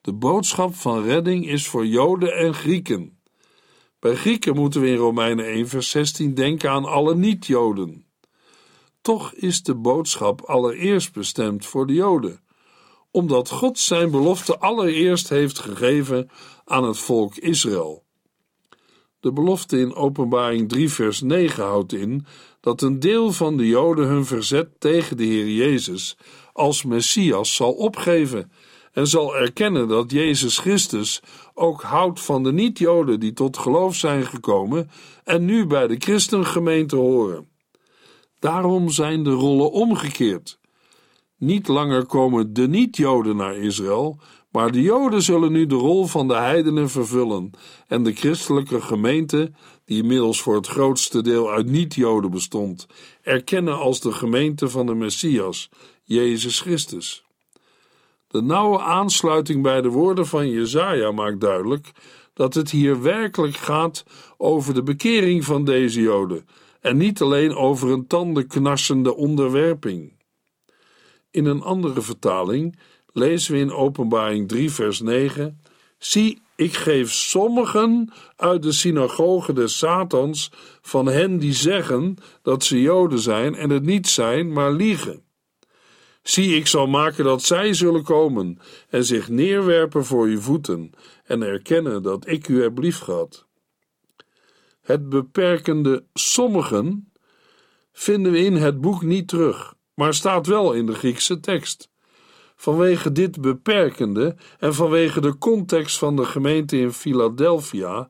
De 0.00 0.12
boodschap 0.12 0.74
van 0.74 1.02
redding 1.02 1.48
is 1.48 1.66
voor 1.66 1.86
Joden 1.86 2.36
en 2.36 2.54
Grieken. 2.54 3.20
Bij 3.98 4.14
Grieken 4.14 4.54
moeten 4.54 4.80
we 4.80 4.88
in 4.88 4.96
Romeinen 4.96 5.46
1 5.46 5.68
vers 5.68 5.90
16 5.90 6.34
denken 6.34 6.70
aan 6.70 6.84
alle 6.84 7.14
niet-Joden. 7.14 8.06
Toch 9.00 9.32
is 9.32 9.62
de 9.62 9.74
boodschap 9.74 10.40
allereerst 10.40 11.12
bestemd 11.12 11.66
voor 11.66 11.86
de 11.86 11.94
Joden, 11.94 12.40
omdat 13.10 13.50
God 13.50 13.78
zijn 13.78 14.10
belofte 14.10 14.58
allereerst 14.58 15.28
heeft 15.28 15.58
gegeven 15.58 16.30
aan 16.64 16.84
het 16.84 16.98
volk 16.98 17.36
Israël. 17.36 18.05
De 19.26 19.32
belofte 19.32 19.78
in 19.78 19.94
Openbaring 19.94 20.68
3 20.68 20.90
vers 20.90 21.20
9 21.20 21.64
houdt 21.64 21.92
in 21.92 22.26
dat 22.60 22.82
een 22.82 23.00
deel 23.00 23.32
van 23.32 23.56
de 23.56 23.66
Joden 23.66 24.06
hun 24.06 24.24
verzet 24.24 24.68
tegen 24.78 25.16
de 25.16 25.24
Heer 25.24 25.48
Jezus 25.48 26.16
als 26.52 26.84
Messias 26.84 27.54
zal 27.54 27.72
opgeven 27.72 28.52
en 28.92 29.06
zal 29.06 29.36
erkennen 29.36 29.88
dat 29.88 30.10
Jezus 30.10 30.58
Christus 30.58 31.22
ook 31.54 31.82
houdt 31.82 32.20
van 32.20 32.42
de 32.42 32.52
niet-Joden 32.52 33.20
die 33.20 33.32
tot 33.32 33.56
geloof 33.56 33.94
zijn 33.94 34.26
gekomen 34.26 34.90
en 35.24 35.44
nu 35.44 35.66
bij 35.66 35.86
de 35.86 35.96
christengemeente 35.98 36.96
horen. 36.96 37.48
Daarom 38.38 38.90
zijn 38.90 39.22
de 39.22 39.30
rollen 39.30 39.70
omgekeerd. 39.70 40.58
Niet 41.38 41.68
langer 41.68 42.06
komen 42.06 42.52
de 42.52 42.68
niet-Joden 42.68 43.36
naar 43.36 43.56
Israël, 43.56 44.18
maar 44.56 44.72
de 44.72 44.82
Joden 44.82 45.22
zullen 45.22 45.52
nu 45.52 45.66
de 45.66 45.74
rol 45.74 46.06
van 46.06 46.28
de 46.28 46.34
heidenen 46.34 46.90
vervullen 46.90 47.50
en 47.86 48.02
de 48.02 48.12
christelijke 48.12 48.80
gemeente, 48.80 49.50
die 49.84 50.02
inmiddels 50.02 50.42
voor 50.42 50.54
het 50.54 50.66
grootste 50.66 51.22
deel 51.22 51.50
uit 51.50 51.66
niet-Joden 51.66 52.30
bestond, 52.30 52.86
erkennen 53.22 53.78
als 53.78 54.00
de 54.00 54.12
gemeente 54.12 54.68
van 54.68 54.86
de 54.86 54.94
Messias, 54.94 55.68
Jezus 56.04 56.60
Christus. 56.60 57.24
De 58.28 58.42
nauwe 58.42 58.78
aansluiting 58.78 59.62
bij 59.62 59.80
de 59.80 59.88
woorden 59.88 60.26
van 60.26 60.50
Jezaja 60.50 61.10
maakt 61.10 61.40
duidelijk 61.40 61.90
dat 62.32 62.54
het 62.54 62.70
hier 62.70 63.02
werkelijk 63.02 63.56
gaat 63.56 64.04
over 64.36 64.74
de 64.74 64.82
bekering 64.82 65.44
van 65.44 65.64
deze 65.64 66.00
Joden 66.00 66.46
en 66.80 66.96
niet 66.96 67.20
alleen 67.20 67.54
over 67.54 67.90
een 67.90 68.06
tandenknarsende 68.06 69.14
onderwerping. 69.14 70.12
In 71.30 71.44
een 71.44 71.62
andere 71.62 72.00
vertaling 72.00 72.78
lezen 73.16 73.52
we 73.52 73.58
in 73.58 73.72
Openbaring 73.72 74.48
3, 74.48 74.70
vers 74.70 75.00
9: 75.00 75.62
Zie, 75.98 76.42
ik 76.56 76.74
geef 76.74 77.12
sommigen 77.12 78.12
uit 78.36 78.62
de 78.62 78.72
synagoge 78.72 79.52
des 79.52 79.78
Satans 79.78 80.50
van 80.82 81.06
hen 81.06 81.38
die 81.38 81.52
zeggen 81.52 82.16
dat 82.42 82.64
ze 82.64 82.80
Joden 82.80 83.18
zijn 83.18 83.54
en 83.54 83.70
het 83.70 83.82
niet 83.82 84.08
zijn, 84.08 84.52
maar 84.52 84.72
liegen. 84.72 85.22
Zie, 86.22 86.56
ik 86.56 86.66
zal 86.66 86.86
maken 86.86 87.24
dat 87.24 87.42
zij 87.42 87.74
zullen 87.74 88.02
komen 88.02 88.58
en 88.88 89.04
zich 89.04 89.28
neerwerpen 89.28 90.04
voor 90.04 90.26
uw 90.26 90.40
voeten 90.40 90.90
en 91.24 91.42
erkennen 91.42 92.02
dat 92.02 92.28
ik 92.28 92.48
u 92.48 92.62
heb 92.62 92.78
liefgehad. 92.78 93.46
Het 94.82 95.08
beperkende 95.08 96.04
sommigen 96.14 97.12
vinden 97.92 98.32
we 98.32 98.38
in 98.38 98.54
het 98.54 98.80
boek 98.80 99.02
niet 99.02 99.28
terug, 99.28 99.74
maar 99.94 100.14
staat 100.14 100.46
wel 100.46 100.72
in 100.72 100.86
de 100.86 100.94
Griekse 100.94 101.40
tekst. 101.40 101.88
Vanwege 102.56 103.12
dit 103.12 103.40
beperkende 103.40 104.36
en 104.58 104.74
vanwege 104.74 105.20
de 105.20 105.38
context 105.38 105.98
van 105.98 106.16
de 106.16 106.24
gemeente 106.24 106.78
in 106.78 106.92
Philadelphia 106.92 108.08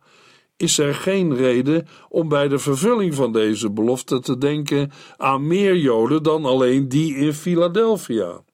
is 0.56 0.78
er 0.78 0.94
geen 0.94 1.36
reden 1.36 1.86
om 2.08 2.28
bij 2.28 2.48
de 2.48 2.58
vervulling 2.58 3.14
van 3.14 3.32
deze 3.32 3.70
belofte 3.70 4.20
te 4.20 4.38
denken 4.38 4.90
aan 5.16 5.46
meer 5.46 5.76
Joden 5.76 6.22
dan 6.22 6.44
alleen 6.44 6.88
die 6.88 7.16
in 7.16 7.32
Philadelphia. 7.32 8.44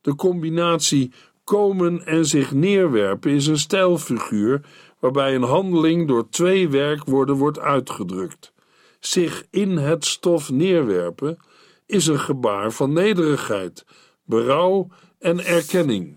De 0.00 0.14
combinatie 0.14 1.12
komen 1.44 2.06
en 2.06 2.26
zich 2.26 2.52
neerwerpen 2.52 3.30
is 3.30 3.46
een 3.46 3.58
stijlfiguur 3.58 4.60
waarbij 4.98 5.34
een 5.34 5.42
handeling 5.42 6.08
door 6.08 6.28
twee 6.28 6.68
werkwoorden 6.68 7.34
wordt 7.34 7.58
uitgedrukt. 7.58 8.52
Zich 9.00 9.44
in 9.50 9.76
het 9.76 10.04
stof 10.04 10.50
neerwerpen 10.50 11.38
is 11.86 12.06
een 12.06 12.18
gebaar 12.18 12.72
van 12.72 12.92
nederigheid, 12.92 13.84
berouw 14.28 14.88
en 15.18 15.44
erkenning. 15.44 16.16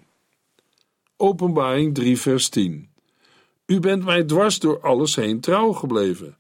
Openbaring 1.18 1.94
3, 1.94 2.20
vers 2.20 2.50
10. 2.50 2.90
U 3.66 3.80
bent 3.80 4.06
mij 4.06 4.24
dwars 4.24 4.60
door 4.60 4.82
alles 4.82 5.16
heen 5.16 5.40
trouw 5.40 5.72
gebleven, 5.72 6.38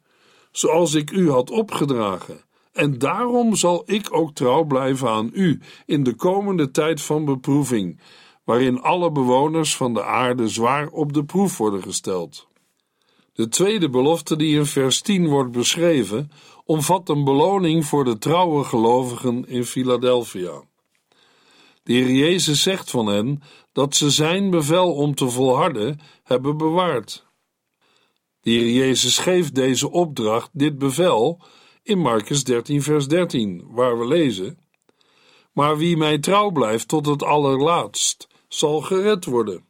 zoals 0.51 0.93
ik 0.93 1.11
u 1.11 1.29
had 1.29 1.49
opgedragen. 1.49 2.41
En 2.71 2.97
daarom 2.97 3.55
zal 3.55 3.83
ik 3.85 4.07
ook 4.13 4.33
trouw 4.33 4.63
blijven 4.63 5.09
aan 5.09 5.29
u 5.33 5.61
in 5.85 6.03
de 6.03 6.15
komende 6.15 6.71
tijd 6.71 7.01
van 7.01 7.25
beproeving, 7.25 7.99
waarin 8.43 8.81
alle 8.81 9.11
bewoners 9.11 9.75
van 9.75 9.93
de 9.93 10.03
aarde 10.03 10.47
zwaar 10.47 10.87
op 10.87 11.13
de 11.13 11.23
proef 11.23 11.57
worden 11.57 11.81
gesteld. 11.81 12.47
De 13.33 13.47
tweede 13.47 13.89
belofte 13.89 14.35
die 14.35 14.57
in 14.57 14.65
vers 14.65 15.01
10 15.01 15.27
wordt 15.27 15.51
beschreven, 15.51 16.31
omvat 16.65 17.09
een 17.09 17.23
beloning 17.23 17.85
voor 17.85 18.03
de 18.03 18.17
trouwe 18.17 18.63
gelovigen 18.63 19.47
in 19.47 19.65
Philadelphia. 19.65 20.69
De 21.83 21.93
Heer 21.93 22.11
Jezus 22.11 22.61
zegt 22.61 22.89
van 22.89 23.07
hen 23.07 23.41
dat 23.71 23.95
ze 23.95 24.09
zijn 24.09 24.49
bevel 24.49 24.93
om 24.93 25.15
te 25.15 25.29
volharden 25.29 25.99
hebben 26.23 26.57
bewaard. 26.57 27.25
De 28.41 28.73
Jezus 28.73 29.17
geeft 29.17 29.55
deze 29.55 29.91
opdracht, 29.91 30.49
dit 30.53 30.77
bevel, 30.77 31.41
in 31.83 31.99
Marcus 31.99 32.43
13, 32.43 32.81
vers 32.81 33.07
13, 33.07 33.63
waar 33.67 33.99
we 33.99 34.07
lezen: 34.07 34.57
Maar 35.53 35.77
wie 35.77 35.97
mij 35.97 36.19
trouw 36.19 36.49
blijft 36.49 36.87
tot 36.87 37.05
het 37.05 37.23
allerlaatst, 37.23 38.27
zal 38.47 38.81
gered 38.81 39.25
worden. 39.25 39.65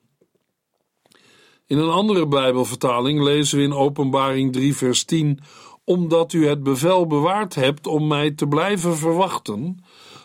In 1.68 1.78
een 1.78 1.90
andere 1.90 2.28
Bijbelvertaling 2.28 3.24
lezen 3.24 3.58
we 3.58 3.64
in 3.64 3.74
Openbaring 3.74 4.54
3, 4.54 4.76
vers 4.76 5.04
10: 5.04 5.40
Omdat 5.84 6.34
u 6.34 6.48
het 6.48 6.64
bevel 6.64 7.08
bewaard 7.08 7.56
hebt 7.56 7.88
om 7.88 8.08
mij 8.08 8.32
te 8.32 8.48
blijven 8.48 8.98
verwachten, 8.98 9.84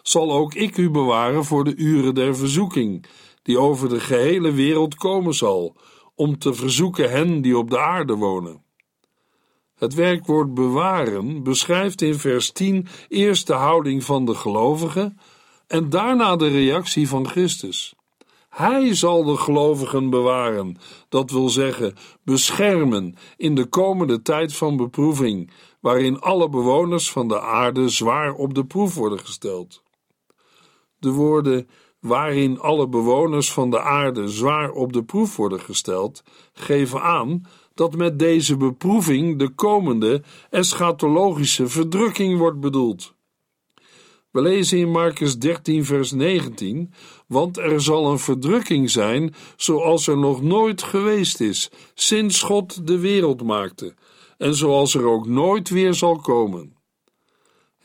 zal 0.08 0.32
ook 0.32 0.54
ik 0.54 0.76
u 0.76 0.90
bewaren 0.90 1.44
voor 1.44 1.64
de 1.64 1.74
uren 1.76 2.14
der 2.14 2.36
verzoeking, 2.36 3.06
die 3.42 3.58
over 3.58 3.88
de 3.88 4.00
gehele 4.00 4.52
wereld 4.52 4.94
komen 4.94 5.34
zal, 5.34 5.76
om 6.14 6.38
te 6.38 6.54
verzoeken 6.54 7.10
hen 7.10 7.42
die 7.42 7.58
op 7.58 7.70
de 7.70 7.78
aarde 7.78 8.14
wonen. 8.14 8.62
Het 9.74 9.94
werkwoord 9.94 10.54
bewaren 10.54 11.42
beschrijft 11.42 12.02
in 12.02 12.14
vers 12.14 12.52
10 12.52 12.86
eerst 13.08 13.46
de 13.46 13.52
houding 13.52 14.04
van 14.04 14.24
de 14.24 14.34
gelovigen 14.34 15.18
en 15.66 15.90
daarna 15.90 16.36
de 16.36 16.48
reactie 16.48 17.08
van 17.08 17.28
Christus. 17.28 17.94
Hij 18.48 18.94
zal 18.94 19.24
de 19.24 19.36
gelovigen 19.36 20.10
bewaren, 20.10 20.78
dat 21.08 21.30
wil 21.30 21.48
zeggen 21.48 21.94
beschermen 22.24 23.16
in 23.36 23.54
de 23.54 23.66
komende 23.66 24.22
tijd 24.22 24.54
van 24.54 24.76
beproeving, 24.76 25.50
waarin 25.80 26.20
alle 26.20 26.48
bewoners 26.48 27.10
van 27.10 27.28
de 27.28 27.40
aarde 27.40 27.88
zwaar 27.88 28.34
op 28.34 28.54
de 28.54 28.64
proef 28.64 28.94
worden 28.94 29.18
gesteld. 29.18 29.84
De 31.06 31.12
woorden 31.12 31.68
waarin 32.00 32.60
alle 32.60 32.88
bewoners 32.88 33.52
van 33.52 33.70
de 33.70 33.80
aarde 33.80 34.28
zwaar 34.28 34.70
op 34.70 34.92
de 34.92 35.04
proef 35.04 35.36
worden 35.36 35.60
gesteld, 35.60 36.22
geven 36.52 37.02
aan 37.02 37.46
dat 37.74 37.96
met 37.96 38.18
deze 38.18 38.56
beproeving 38.56 39.38
de 39.38 39.48
komende 39.48 40.22
eschatologische 40.50 41.68
verdrukking 41.68 42.38
wordt 42.38 42.60
bedoeld. 42.60 43.14
We 44.30 44.40
lezen 44.40 44.78
in 44.78 44.90
Marcus 44.90 45.38
13, 45.38 45.84
vers 45.84 46.12
19: 46.12 46.92
Want 47.26 47.58
er 47.58 47.80
zal 47.80 48.10
een 48.10 48.18
verdrukking 48.18 48.90
zijn, 48.90 49.34
zoals 49.56 50.06
er 50.06 50.18
nog 50.18 50.42
nooit 50.42 50.82
geweest 50.82 51.40
is, 51.40 51.70
sinds 51.94 52.42
God 52.42 52.86
de 52.86 52.98
wereld 52.98 53.42
maakte, 53.42 53.94
en 54.38 54.54
zoals 54.54 54.94
er 54.94 55.06
ook 55.06 55.26
nooit 55.26 55.68
weer 55.68 55.94
zal 55.94 56.16
komen. 56.16 56.76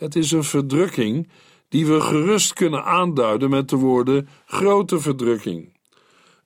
Het 0.02 0.16
is 0.16 0.32
een 0.32 0.44
verdrukking 0.44 1.30
die 1.72 1.86
we 1.86 2.02
gerust 2.02 2.54
kunnen 2.54 2.84
aanduiden 2.84 3.50
met 3.50 3.70
de 3.70 3.76
woorden 3.76 4.28
grote 4.46 5.00
verdrukking. 5.00 5.78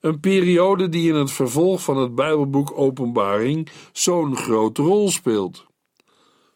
Een 0.00 0.20
periode 0.20 0.88
die 0.88 1.08
in 1.08 1.14
het 1.14 1.32
vervolg 1.32 1.82
van 1.82 1.96
het 1.96 2.14
Bijbelboek 2.14 2.78
Openbaring 2.78 3.68
zo'n 3.92 4.36
grote 4.36 4.82
rol 4.82 5.10
speelt. 5.10 5.66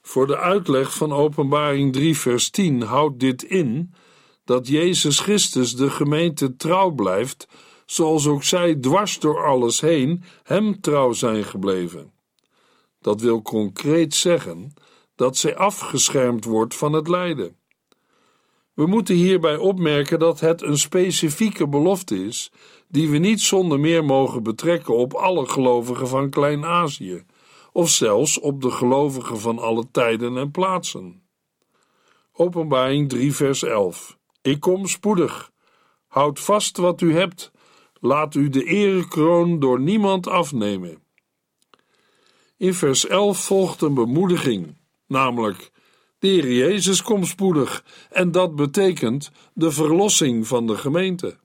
Voor 0.03 0.27
de 0.27 0.39
uitleg 0.39 0.95
van 0.95 1.13
Openbaring 1.13 1.93
3, 1.93 2.19
vers 2.19 2.51
10 2.51 2.83
houdt 2.83 3.21
dit 3.21 3.43
in 3.43 3.95
dat 4.45 4.69
Jezus 4.69 5.19
Christus 5.19 5.75
de 5.77 5.91
gemeente 5.91 6.57
trouw 6.57 6.91
blijft, 6.91 7.49
zoals 7.87 8.27
ook 8.27 8.43
zij 8.43 8.75
dwars 8.75 9.19
door 9.19 9.47
alles 9.47 9.81
heen 9.81 10.23
hem 10.43 10.81
trouw 10.81 11.13
zijn 11.13 11.45
gebleven. 11.45 12.13
Dat 13.01 13.21
wil 13.21 13.43
concreet 13.43 14.15
zeggen 14.15 14.75
dat 15.15 15.37
zij 15.37 15.57
afgeschermd 15.57 16.45
wordt 16.45 16.77
van 16.77 16.93
het 16.93 17.09
lijden. 17.09 17.60
We 18.75 18.87
moeten 18.87 19.15
hierbij 19.15 19.57
opmerken 19.57 20.19
dat 20.19 20.41
het 20.41 20.63
een 20.63 20.79
specifieke 20.79 21.69
belofte 21.69 22.25
is, 22.25 22.53
die 22.89 23.11
we 23.11 23.19
niet 23.19 23.41
zonder 23.41 23.81
meer 23.81 24.05
mogen 24.05 24.43
betrekken 24.43 24.97
op 24.97 25.15
alle 25.15 25.47
gelovigen 25.47 26.09
van 26.09 26.31
Klein-Azië, 26.31 27.25
of 27.73 27.89
zelfs 27.89 28.39
op 28.39 28.63
de 28.63 28.71
gelovigen 28.71 29.41
van 29.41 29.59
alle 29.59 29.91
tijden 29.91 30.37
en 30.37 30.51
plaatsen. 30.51 31.23
Openbaring 32.33 33.09
3, 33.09 33.35
vers 33.35 33.63
11. 33.63 34.19
Ik 34.43 34.61
kom 34.61 34.87
spoedig. 34.87 35.53
Houd 36.07 36.41
vast 36.41 36.77
wat 36.77 37.01
u 37.01 37.15
hebt. 37.15 37.51
Laat 38.01 38.35
u 38.35 38.49
de 38.49 38.65
erekroon 38.65 39.59
door 39.59 39.81
niemand 39.81 40.27
afnemen. 40.27 41.03
In 42.57 42.75
vers 42.75 43.07
11 43.07 43.45
volgt 43.45 43.81
een 43.81 43.95
bemoediging, 43.95 44.77
namelijk: 45.07 45.70
De 46.21 46.29
Heer 46.29 46.53
Jezus 46.53 47.03
komt 47.03 47.27
spoedig, 47.27 47.85
en 48.11 48.31
dat 48.31 48.57
betekent 48.57 49.31
de 49.55 49.71
verlossing 49.71 50.47
van 50.47 50.67
de 50.67 50.77
gemeente. 50.77 51.39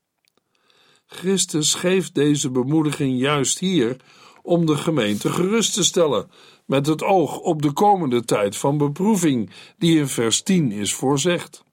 Christus 1.06 1.74
geeft 1.74 2.14
deze 2.14 2.50
bemoediging 2.50 3.18
juist 3.18 3.58
hier 3.58 3.96
om 4.42 4.66
de 4.66 4.76
gemeente 4.76 5.32
gerust 5.32 5.74
te 5.74 5.84
stellen, 5.84 6.30
met 6.66 6.86
het 6.86 7.02
oog 7.02 7.38
op 7.38 7.62
de 7.62 7.72
komende 7.72 8.24
tijd 8.24 8.56
van 8.56 8.78
beproeving, 8.78 9.50
die 9.78 9.98
in 9.98 10.08
vers 10.08 10.42
10 10.42 10.72
is 10.72 10.94
voorzegd. 10.94 11.64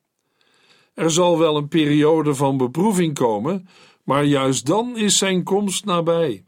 Er 0.94 1.12
zal 1.12 1.40
wel 1.40 1.58
een 1.58 1.68
periode 1.68 2.36
van 2.36 2.58
beproeving 2.58 3.14
komen, 3.14 3.68
maar 4.04 4.24
juist 4.24 4.66
dan 4.66 4.98
is 4.98 5.18
zijn 5.18 5.44
komst 5.44 5.86
nabij. 5.86 6.46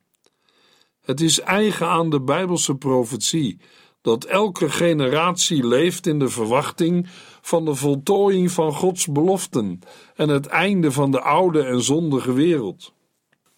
Het 1.02 1.22
is 1.22 1.40
eigen 1.40 1.88
aan 1.88 2.10
de 2.10 2.22
Bijbelse 2.22 2.76
profetie 2.76 3.60
dat 4.06 4.24
elke 4.24 4.70
generatie 4.70 5.68
leeft 5.68 6.08
in 6.08 6.20
de 6.20 6.30
verwachting 6.30 7.08
van 7.42 7.66
de 7.66 7.76
voltooiing 7.76 8.52
van 8.52 8.74
Gods 8.74 9.08
beloften 9.08 9.80
en 10.16 10.30
het 10.30 10.46
einde 10.46 10.92
van 10.92 11.12
de 11.12 11.22
oude 11.22 11.64
en 11.64 11.82
zondige 11.82 12.34
wereld. 12.34 12.94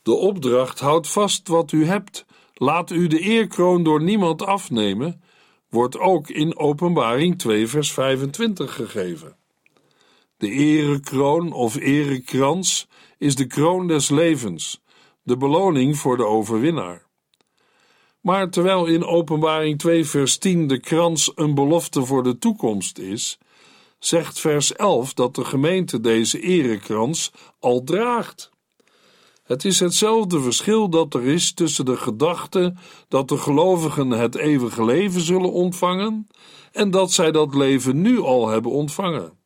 De 0.04 0.14
opdracht 0.14 0.80
houdt 0.80 1.08
vast 1.08 1.48
wat 1.48 1.72
u 1.72 1.86
hebt, 1.86 2.26
laat 2.54 2.92
u 2.92 3.08
de 3.08 3.20
eerkroon 3.20 3.84
door 3.84 4.04
niemand 4.04 4.42
afnemen, 4.42 5.22
wordt 5.70 6.00
ook 6.00 6.30
in 6.30 6.58
Openbaring 6.58 7.40
2 7.40 7.68
vers 7.68 7.92
25 7.92 8.76
gegeven. 8.76 9.36
De 10.38 10.50
erekroon 10.50 11.52
of 11.52 11.76
erekrans 11.76 12.88
is 13.18 13.36
de 13.36 13.48
kroon 13.48 13.88
des 13.88 14.10
levens, 14.10 14.82
de 15.24 15.38
beloning 15.38 15.98
voor 15.98 16.18
de 16.18 16.26
overwinnaar. 16.26 17.07
Maar 18.28 18.50
terwijl 18.50 18.86
in 18.86 19.06
Openbaring 19.06 19.80
2 19.80 20.06
vers 20.06 20.38
10 20.38 20.68
de 20.68 20.80
krans 20.80 21.32
een 21.36 21.54
belofte 21.54 22.06
voor 22.06 22.24
de 22.24 22.38
toekomst 22.38 22.98
is, 22.98 23.38
zegt 24.00 24.40
vers 24.40 24.76
11 24.76 25.14
dat 25.14 25.36
de 25.36 25.46
gemeente 25.46 26.00
deze 26.00 26.40
erekrans 26.40 27.32
al 27.60 27.84
draagt. 27.84 28.50
Het 29.44 29.66
is 29.66 29.80
hetzelfde 29.80 30.42
verschil 30.42 30.90
dat 30.90 31.14
er 31.14 31.24
is 31.24 31.54
tussen 31.54 31.86
de 31.86 31.98
gedachte 31.98 32.74
dat 33.08 33.30
de 33.30 33.38
gelovigen 33.38 34.10
het 34.10 34.36
eeuwige 34.36 34.86
leven 34.86 35.22
zullen 35.22 35.52
ontvangen 35.52 36.28
en 36.72 36.92
dat 36.92 37.12
zij 37.12 37.32
dat 37.32 37.56
leven 37.56 38.02
nu 38.02 38.20
al 38.20 38.48
hebben 38.48 38.72
ontvangen. 38.72 39.38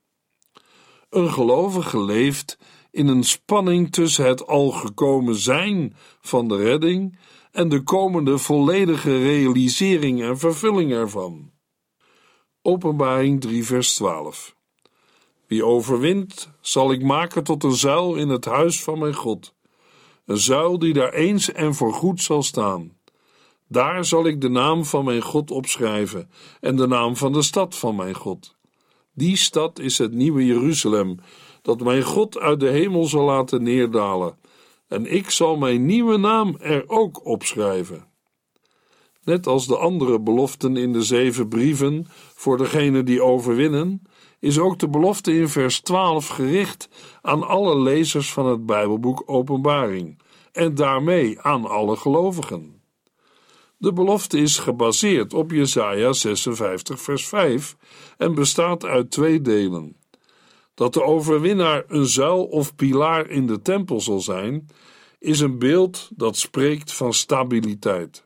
Een 1.10 1.32
gelovige 1.32 2.04
leeft 2.04 2.58
in 2.92 3.08
een 3.08 3.24
spanning 3.24 3.92
tussen 3.92 4.26
het 4.26 4.48
al 4.48 4.72
gekomen 4.72 5.36
zijn 5.36 5.96
van 6.22 6.48
de 6.48 6.56
redding 6.56 7.18
en 7.52 7.70
de 7.70 7.84
komende 7.84 8.38
volledige 8.38 9.18
realisering 9.18 10.22
en 10.22 10.38
vervulling 10.38 10.92
ervan. 10.92 11.52
Openbaring 12.62 13.42
3, 13.42 13.66
vers 13.66 13.94
12. 13.96 14.56
Wie 15.48 15.66
overwint, 15.66 16.50
zal 16.62 16.92
ik 16.92 17.04
maken 17.04 17.44
tot 17.44 17.64
een 17.64 17.76
zuil 17.76 18.16
in 18.16 18.30
het 18.30 18.46
huis 18.46 18.84
van 18.84 19.00
mijn 19.00 19.14
God, 19.14 19.54
een 20.26 20.38
zuil 20.38 20.80
die 20.80 20.94
daar 20.94 21.14
eens 21.14 21.52
en 21.52 21.76
voorgoed 21.76 22.22
zal 22.22 22.44
staan. 22.44 22.98
Daar 23.68 24.06
zal 24.06 24.26
ik 24.26 24.42
de 24.42 24.50
naam 24.50 24.86
van 24.86 25.06
mijn 25.06 25.22
God 25.22 25.52
opschrijven 25.52 26.30
en 26.60 26.76
de 26.76 26.88
naam 26.88 27.16
van 27.16 27.34
de 27.34 27.42
stad 27.42 27.76
van 27.76 27.96
mijn 27.96 28.16
God. 28.16 28.56
Die 29.14 29.36
stad 29.36 29.80
is 29.80 29.98
het 29.98 30.14
nieuwe 30.14 30.46
Jeruzalem, 30.46 31.20
dat 31.62 31.82
mijn 31.82 32.04
God 32.04 32.40
uit 32.40 32.60
de 32.60 32.70
hemel 32.70 33.06
zal 33.06 33.26
laten 33.26 33.64
neerdalen 33.64 34.40
en 34.92 35.14
ik 35.14 35.30
zal 35.30 35.58
mijn 35.58 35.86
nieuwe 35.86 36.18
naam 36.18 36.56
er 36.60 36.84
ook 36.88 37.26
opschrijven. 37.26 38.08
Net 39.24 39.48
als 39.48 39.68
de 39.68 39.78
andere 39.78 40.20
beloften 40.20 40.78
in 40.78 40.94
de 40.94 41.04
zeven 41.04 41.48
brieven 41.48 42.08
voor 42.36 42.58
degene 42.58 43.04
die 43.04 43.24
overwinnen, 43.24 44.02
is 44.40 44.60
ook 44.60 44.80
de 44.80 44.90
belofte 44.90 45.34
in 45.34 45.50
vers 45.50 45.80
12 45.82 46.28
gericht 46.28 46.90
aan 47.22 47.48
alle 47.48 47.80
lezers 47.80 48.34
van 48.34 48.46
het 48.46 48.66
Bijbelboek 48.66 49.24
Openbaring 49.26 50.22
en 50.52 50.76
daarmee 50.76 51.42
aan 51.42 51.66
alle 51.66 51.96
gelovigen. 51.96 52.82
De 53.78 53.94
belofte 53.94 54.38
is 54.38 54.58
gebaseerd 54.58 55.34
op 55.34 55.52
Jesaja 55.52 56.14
56 56.14 57.02
vers 57.02 57.28
5 57.28 57.76
en 58.18 58.36
bestaat 58.36 58.86
uit 58.86 59.12
twee 59.12 59.42
delen 59.42 60.01
dat 60.74 60.94
de 60.94 61.04
overwinnaar 61.04 61.84
een 61.88 62.06
zuil 62.06 62.46
of 62.46 62.76
pilaar 62.76 63.30
in 63.30 63.48
de 63.48 63.62
tempel 63.62 64.02
zal 64.02 64.20
zijn, 64.20 64.68
is 65.20 65.40
een 65.40 65.60
beeld 65.60 66.10
dat 66.16 66.38
spreekt 66.38 66.94
van 66.94 67.14
stabiliteit. 67.14 68.26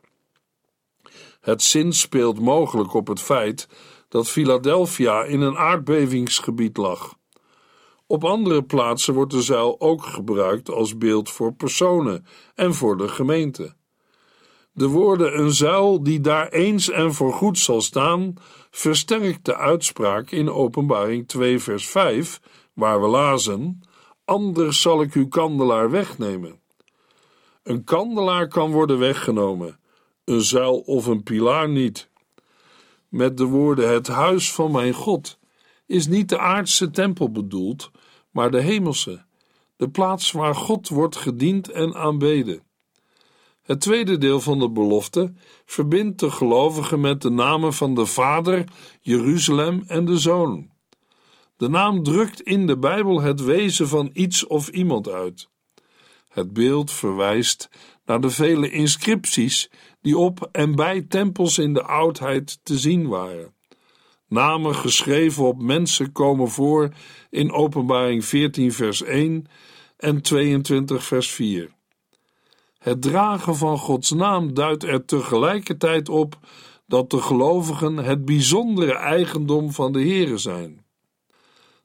Het 1.40 1.62
zin 1.62 1.92
speelt 1.92 2.40
mogelijk 2.40 2.94
op 2.94 3.06
het 3.06 3.20
feit 3.20 3.68
dat 4.08 4.28
Philadelphia 4.28 5.24
in 5.24 5.40
een 5.40 5.56
aardbevingsgebied 5.56 6.76
lag. 6.76 7.14
Op 8.06 8.24
andere 8.24 8.64
plaatsen 8.64 9.14
wordt 9.14 9.32
de 9.32 9.42
zuil 9.42 9.80
ook 9.80 10.04
gebruikt 10.04 10.70
als 10.70 10.98
beeld 10.98 11.30
voor 11.30 11.54
personen 11.54 12.26
en 12.54 12.74
voor 12.74 12.96
de 12.96 13.08
gemeente. 13.08 13.76
De 14.76 14.86
woorden 14.86 15.38
een 15.38 15.52
zuil 15.52 16.02
die 16.02 16.20
daar 16.20 16.48
eens 16.48 16.90
en 16.90 17.14
voorgoed 17.14 17.58
zal 17.58 17.80
staan, 17.80 18.34
versterkt 18.70 19.44
de 19.44 19.56
uitspraak 19.56 20.30
in 20.30 20.50
Openbaring 20.50 21.28
2 21.28 21.58
vers 21.58 21.88
5, 21.88 22.40
waar 22.72 23.00
we 23.00 23.06
lazen, 23.06 23.80
anders 24.24 24.80
zal 24.80 25.02
ik 25.02 25.12
uw 25.12 25.28
kandelaar 25.28 25.90
wegnemen. 25.90 26.60
Een 27.62 27.84
kandelaar 27.84 28.48
kan 28.48 28.70
worden 28.70 28.98
weggenomen, 28.98 29.78
een 30.24 30.40
zuil 30.40 30.78
of 30.78 31.06
een 31.06 31.22
pilaar 31.22 31.68
niet. 31.68 32.08
Met 33.08 33.36
de 33.36 33.44
woorden 33.44 33.92
het 33.92 34.06
huis 34.06 34.52
van 34.52 34.70
mijn 34.70 34.92
God 34.92 35.38
is 35.86 36.06
niet 36.06 36.28
de 36.28 36.38
aardse 36.38 36.90
tempel 36.90 37.30
bedoeld, 37.30 37.90
maar 38.30 38.50
de 38.50 38.60
hemelse, 38.60 39.24
de 39.76 39.88
plaats 39.88 40.32
waar 40.32 40.54
God 40.54 40.88
wordt 40.88 41.16
gediend 41.16 41.70
en 41.70 41.94
aanbeden. 41.94 42.65
Het 43.66 43.80
tweede 43.80 44.18
deel 44.18 44.40
van 44.40 44.58
de 44.58 44.70
belofte 44.70 45.32
verbindt 45.64 46.20
de 46.20 46.30
gelovigen 46.30 47.00
met 47.00 47.22
de 47.22 47.30
namen 47.30 47.72
van 47.72 47.94
de 47.94 48.06
Vader, 48.06 48.64
Jeruzalem 49.00 49.84
en 49.86 50.04
de 50.04 50.18
Zoon. 50.18 50.70
De 51.56 51.68
naam 51.68 52.02
drukt 52.02 52.40
in 52.40 52.66
de 52.66 52.78
Bijbel 52.78 53.20
het 53.20 53.44
wezen 53.44 53.88
van 53.88 54.10
iets 54.12 54.46
of 54.46 54.68
iemand 54.68 55.08
uit. 55.08 55.48
Het 56.28 56.52
beeld 56.52 56.92
verwijst 56.92 57.68
naar 58.04 58.20
de 58.20 58.30
vele 58.30 58.70
inscripties 58.70 59.70
die 60.00 60.18
op 60.18 60.48
en 60.52 60.74
bij 60.74 61.02
tempels 61.02 61.58
in 61.58 61.74
de 61.74 61.82
oudheid 61.82 62.58
te 62.62 62.78
zien 62.78 63.08
waren. 63.08 63.54
Namen 64.28 64.74
geschreven 64.74 65.44
op 65.44 65.62
mensen 65.62 66.12
komen 66.12 66.48
voor 66.48 66.92
in 67.30 67.52
Openbaring 67.52 68.24
14, 68.24 68.72
vers 68.72 69.02
1 69.02 69.46
en 69.96 70.22
22, 70.22 71.04
vers 71.04 71.30
4. 71.30 71.75
Het 72.86 73.02
dragen 73.02 73.56
van 73.56 73.78
Gods 73.78 74.10
naam 74.10 74.54
duidt 74.54 74.84
er 74.84 75.04
tegelijkertijd 75.04 76.08
op 76.08 76.38
dat 76.86 77.10
de 77.10 77.20
gelovigen 77.20 77.96
het 77.96 78.24
bijzondere 78.24 78.94
eigendom 78.94 79.72
van 79.72 79.92
de 79.92 80.08
Here 80.08 80.38
zijn. 80.38 80.84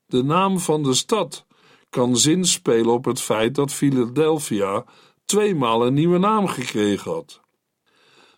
De 0.05 0.23
naam 0.23 0.59
van 0.59 0.83
de 0.83 0.93
stad 0.93 1.45
kan 1.89 2.17
zinspelen 2.17 2.93
op 2.93 3.05
het 3.05 3.21
feit 3.21 3.55
dat 3.55 3.73
Philadelphia 3.73 4.85
tweemaal 5.25 5.85
een 5.85 5.93
nieuwe 5.93 6.17
naam 6.17 6.47
gekregen 6.47 7.11
had. 7.11 7.41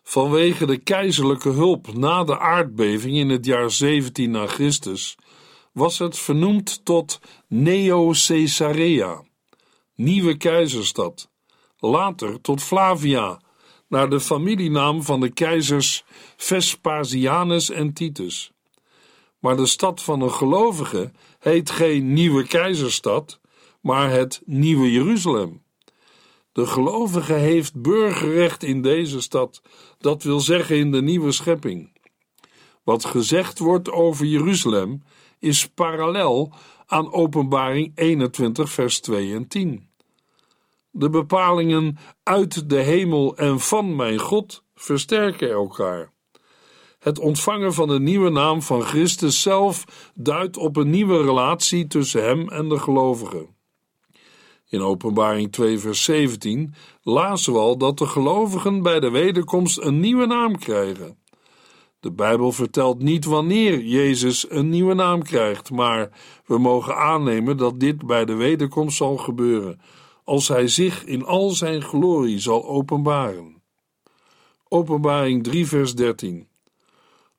Vanwege 0.03 0.65
de 0.65 0.77
keizerlijke 0.77 1.49
hulp 1.49 1.93
na 1.93 2.23
de 2.23 2.39
aardbeving 2.39 3.15
in 3.15 3.29
het 3.29 3.45
jaar 3.45 3.71
17 3.71 4.31
na 4.31 4.47
Christus 4.47 5.15
was 5.71 5.99
het 5.99 6.17
vernoemd 6.17 6.85
tot 6.85 7.19
Neo 7.47 8.11
Caesarea, 8.27 9.23
nieuwe 9.95 10.37
keizerstad 10.37 11.31
later 11.87 12.41
tot 12.41 12.61
Flavia, 12.61 13.41
naar 13.87 14.09
de 14.09 14.19
familienaam 14.19 15.03
van 15.03 15.19
de 15.19 15.29
keizers 15.29 16.03
Vespasianus 16.37 17.69
en 17.69 17.93
Titus. 17.93 18.51
Maar 19.39 19.55
de 19.55 19.65
stad 19.65 20.01
van 20.01 20.21
een 20.21 20.31
gelovige 20.31 21.11
heet 21.39 21.69
geen 21.69 22.13
nieuwe 22.13 22.47
keizerstad, 22.47 23.39
maar 23.81 24.09
het 24.09 24.41
Nieuwe 24.45 24.91
Jeruzalem. 24.91 25.63
De 26.51 26.65
gelovige 26.65 27.33
heeft 27.33 27.81
burgerrecht 27.81 28.63
in 28.63 28.81
deze 28.81 29.21
stad, 29.21 29.61
dat 29.97 30.23
wil 30.23 30.39
zeggen 30.39 30.77
in 30.77 30.91
de 30.91 31.01
nieuwe 31.01 31.31
schepping. 31.31 31.91
Wat 32.83 33.05
gezegd 33.05 33.59
wordt 33.59 33.91
over 33.91 34.25
Jeruzalem 34.25 35.03
is 35.39 35.67
parallel 35.67 36.53
aan 36.85 37.13
Openbaring 37.13 37.91
21, 37.95 38.69
vers 38.69 38.99
2 38.99 39.33
en 39.33 39.47
10. 39.47 39.92
De 40.95 41.09
bepalingen 41.09 41.97
uit 42.23 42.69
de 42.69 42.79
hemel 42.81 43.37
en 43.37 43.59
van 43.59 43.95
mijn 43.95 44.19
God 44.19 44.63
versterken 44.75 45.49
elkaar. 45.49 46.11
Het 46.99 47.19
ontvangen 47.19 47.73
van 47.73 47.87
de 47.87 47.99
nieuwe 47.99 48.29
naam 48.29 48.61
van 48.61 48.81
Christus 48.81 49.41
zelf 49.41 49.85
duidt 50.15 50.57
op 50.57 50.75
een 50.77 50.89
nieuwe 50.89 51.21
relatie 51.21 51.87
tussen 51.87 52.23
hem 52.23 52.49
en 52.49 52.69
de 52.69 52.79
gelovigen. 52.79 53.47
In 54.69 54.81
Openbaring 54.81 55.51
2, 55.51 55.79
vers 55.79 56.03
17 56.03 56.73
lazen 57.01 57.53
we 57.53 57.59
al 57.59 57.77
dat 57.77 57.97
de 57.97 58.07
gelovigen 58.07 58.81
bij 58.81 58.99
de 58.99 59.09
wederkomst 59.09 59.81
een 59.81 59.99
nieuwe 59.99 60.25
naam 60.25 60.57
krijgen. 60.57 61.17
De 61.99 62.11
Bijbel 62.11 62.51
vertelt 62.51 63.01
niet 63.01 63.25
wanneer 63.25 63.79
Jezus 63.79 64.45
een 64.49 64.69
nieuwe 64.69 64.93
naam 64.93 65.23
krijgt, 65.23 65.71
maar 65.71 66.09
we 66.45 66.57
mogen 66.57 66.97
aannemen 66.97 67.57
dat 67.57 67.79
dit 67.79 68.05
bij 68.05 68.25
de 68.25 68.35
wederkomst 68.35 68.97
zal 68.97 69.17
gebeuren, 69.17 69.81
als 70.23 70.47
Hij 70.47 70.67
zich 70.67 71.05
in 71.05 71.25
al 71.25 71.49
zijn 71.49 71.81
glorie 71.81 72.39
zal 72.39 72.67
openbaren. 72.67 73.61
Openbaring 74.67 75.43
3, 75.43 75.67
vers 75.67 75.95
13. 75.95 76.47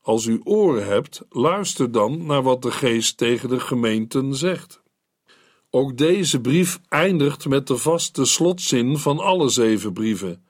Als 0.01 0.27
u 0.27 0.41
oren 0.45 0.87
hebt, 0.87 1.23
luister 1.31 1.93
dan 1.93 2.27
naar 2.27 2.43
wat 2.43 2.63
de 2.63 2.71
Geest 2.71 3.17
tegen 3.17 3.49
de 3.49 3.61
gemeenten 3.61 4.35
zegt. 4.35 4.83
Ook 5.71 5.97
deze 5.97 6.41
brief 6.41 6.81
eindigt 6.89 7.49
met 7.49 7.67
de 7.67 7.77
vaste 7.77 8.25
slotzin 8.25 8.99
van 8.99 9.19
alle 9.19 9.49
zeven 9.49 9.93
brieven, 9.93 10.45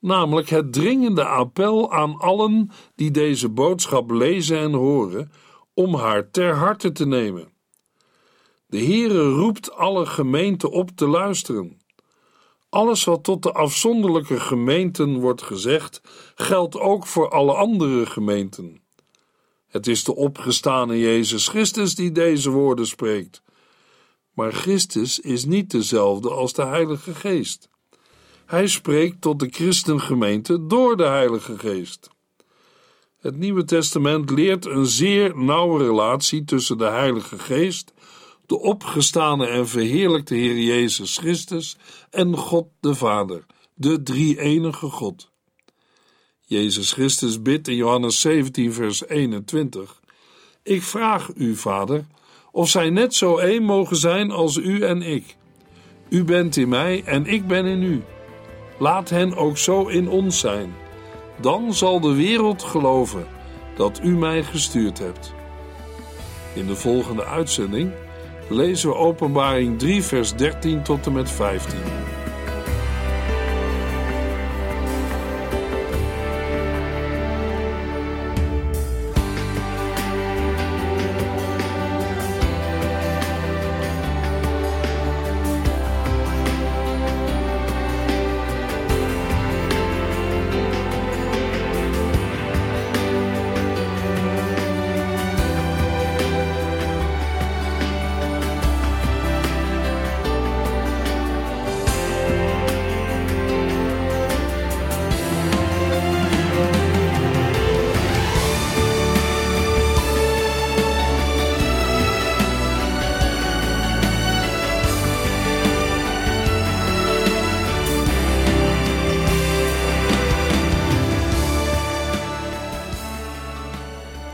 namelijk 0.00 0.48
het 0.48 0.72
dringende 0.72 1.24
appel 1.24 1.92
aan 1.92 2.18
allen 2.18 2.70
die 2.94 3.10
deze 3.10 3.48
boodschap 3.48 4.10
lezen 4.10 4.58
en 4.58 4.72
horen, 4.72 5.32
om 5.74 5.94
haar 5.94 6.30
ter 6.30 6.54
harte 6.54 6.92
te 6.92 7.06
nemen. 7.06 7.51
De 8.72 8.84
Heere 8.84 9.30
roept 9.30 9.72
alle 9.72 10.06
gemeenten 10.06 10.70
op 10.70 10.90
te 10.94 11.06
luisteren. 11.06 11.80
Alles 12.68 13.04
wat 13.04 13.24
tot 13.24 13.42
de 13.42 13.52
afzonderlijke 13.52 14.40
gemeenten 14.40 15.20
wordt 15.20 15.42
gezegd, 15.42 16.00
geldt 16.34 16.78
ook 16.78 17.06
voor 17.06 17.30
alle 17.30 17.52
andere 17.52 18.06
gemeenten. 18.06 18.80
Het 19.68 19.86
is 19.86 20.04
de 20.04 20.14
opgestane 20.14 20.98
Jezus 20.98 21.48
Christus 21.48 21.94
die 21.94 22.12
deze 22.12 22.50
woorden 22.50 22.86
spreekt. 22.86 23.42
Maar 24.34 24.52
Christus 24.52 25.20
is 25.20 25.44
niet 25.44 25.70
dezelfde 25.70 26.30
als 26.30 26.52
de 26.52 26.64
Heilige 26.64 27.14
Geest. 27.14 27.68
Hij 28.46 28.66
spreekt 28.66 29.20
tot 29.20 29.38
de 29.38 29.48
christengemeente 29.50 30.66
door 30.66 30.96
de 30.96 31.06
Heilige 31.06 31.58
Geest. 31.58 32.08
Het 33.20 33.36
Nieuwe 33.36 33.64
Testament 33.64 34.30
leert 34.30 34.66
een 34.66 34.86
zeer 34.86 35.38
nauwe 35.38 35.84
relatie 35.84 36.44
tussen 36.44 36.78
de 36.78 36.88
Heilige 36.88 37.38
Geest, 37.38 37.92
de 38.52 38.60
opgestane 38.60 39.46
en 39.46 39.68
verheerlijkte 39.68 40.34
Heer 40.34 40.58
Jezus 40.58 41.18
Christus 41.18 41.76
en 42.10 42.36
God 42.36 42.66
de 42.80 42.94
Vader, 42.94 43.46
de 43.74 44.02
drie-enige 44.02 44.88
God. 44.88 45.30
Jezus 46.40 46.92
Christus 46.92 47.42
bidt 47.42 47.68
in 47.68 47.76
Johannes 47.76 48.20
17, 48.20 48.72
vers 48.72 49.08
21: 49.08 50.00
Ik 50.62 50.82
vraag 50.82 51.30
u, 51.34 51.56
Vader, 51.56 52.06
of 52.50 52.68
zij 52.68 52.90
net 52.90 53.14
zo 53.14 53.36
één 53.36 53.62
mogen 53.62 53.96
zijn 53.96 54.30
als 54.30 54.56
u 54.56 54.82
en 54.82 55.02
ik. 55.02 55.36
U 56.08 56.24
bent 56.24 56.56
in 56.56 56.68
mij 56.68 57.02
en 57.04 57.26
ik 57.26 57.46
ben 57.46 57.66
in 57.66 57.82
u. 57.82 58.02
Laat 58.78 59.10
hen 59.10 59.36
ook 59.36 59.58
zo 59.58 59.86
in 59.86 60.08
ons 60.08 60.38
zijn. 60.38 60.74
Dan 61.40 61.74
zal 61.74 62.00
de 62.00 62.14
wereld 62.14 62.62
geloven 62.62 63.26
dat 63.76 64.00
u 64.02 64.16
mij 64.16 64.42
gestuurd 64.42 64.98
hebt. 64.98 65.34
In 66.54 66.66
de 66.66 66.76
volgende 66.76 67.24
uitzending 67.24 67.92
lezen 68.48 68.88
we 68.88 68.94
Openbaring 68.94 69.78
3, 69.78 70.02
vers 70.02 70.34
13 70.34 70.82
tot 70.82 71.06
en 71.06 71.12
met 71.12 71.30
15. 71.30 71.78